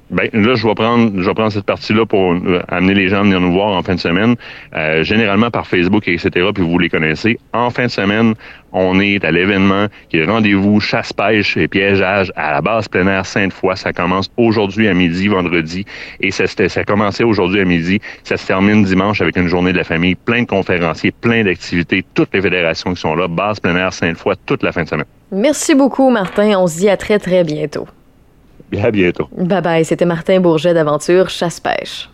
Ben 0.10 0.30
là, 0.32 0.56
je 0.56 0.65
vais 0.65 0.74
prendre, 0.74 1.12
je 1.17 1.28
vais 1.28 1.34
prendre 1.34 1.52
cette 1.52 1.65
partie-là 1.65 2.06
pour 2.06 2.32
euh, 2.32 2.62
amener 2.70 2.93
les 2.93 3.10
gens 3.10 3.20
à 3.20 3.24
venir 3.24 3.41
nous 3.41 3.52
voir 3.52 3.76
en 3.76 3.84
fin 3.84 3.96
de 3.96 4.00
semaine, 4.00 4.36
euh, 4.74 5.04
généralement 5.04 5.52
par 5.52 5.67
Facebook, 5.67 6.08
etc. 6.08 6.48
Puis 6.54 6.63
vous 6.63 6.80
les 6.80 6.89
connaissez. 6.89 7.38
En 7.52 7.70
fin 7.70 7.88
de 7.88 7.91
semaine, 7.91 8.34
on 8.72 9.02
est 9.02 9.26
à 9.26 9.32
l'événement 9.32 9.88
qui 10.10 10.17
est 10.17 10.26
rendez-vous 10.26 10.80
chasse-pêche 10.80 11.58
et 11.58 11.67
piégeage 11.67 12.32
à 12.38 12.54
la 12.54 12.62
base 12.62 12.88
plein 12.88 13.22
Sainte-Foy. 13.24 13.76
Ça 13.76 13.91
commence 13.91 14.30
aujourd'hui 14.38 14.88
à 14.88 14.93
midi, 14.93 15.28
vendredi, 15.28 15.86
et 16.22 16.32
ça, 16.32 16.46
ça 16.48 16.80
a 16.80 16.84
commencé 16.86 17.26
aujourd'hui 17.26 17.60
à 17.60 17.65
midi. 17.65 18.00
Ça 18.24 18.38
se 18.38 18.48
termine 18.48 18.84
dimanche 18.84 19.22
avec 19.22 19.36
une 19.36 19.48
journée 19.48 19.74
de 19.74 19.78
la 19.78 19.84
famille, 19.84 20.15
plein 20.15 20.43
de 20.43 20.48
conférenciers, 20.48 21.12
plein 21.12 21.43
d'activités, 21.43 22.06
toutes 22.13 22.34
les 22.34 22.41
fédérations 22.41 22.93
qui 22.93 23.02
sont 23.02 23.15
là, 23.15 23.28
base 23.28 23.60
plein 23.60 23.91
Sainte-Foy, 23.91 24.36
toute 24.46 24.63
la 24.63 24.72
fin 24.72 24.84
de 24.84 24.89
semaine. 24.89 25.06
Merci 25.32 25.76
beaucoup, 25.76 26.10
Martin. 26.10 26.58
On 26.58 26.67
se 26.67 26.78
dit 26.78 26.89
à 26.89 26.96
très, 26.96 27.20
très 27.20 27.43
bientôt. 27.43 27.88
À 28.75 28.91
bientôt. 28.91 29.27
Bye 29.38 29.62
bye. 29.62 29.86
C'était 29.86 30.06
Martin 30.06 30.39
Bourget 30.39 30.73
d'Aventure 30.73 31.30
Chasse-Pêche. 31.30 32.10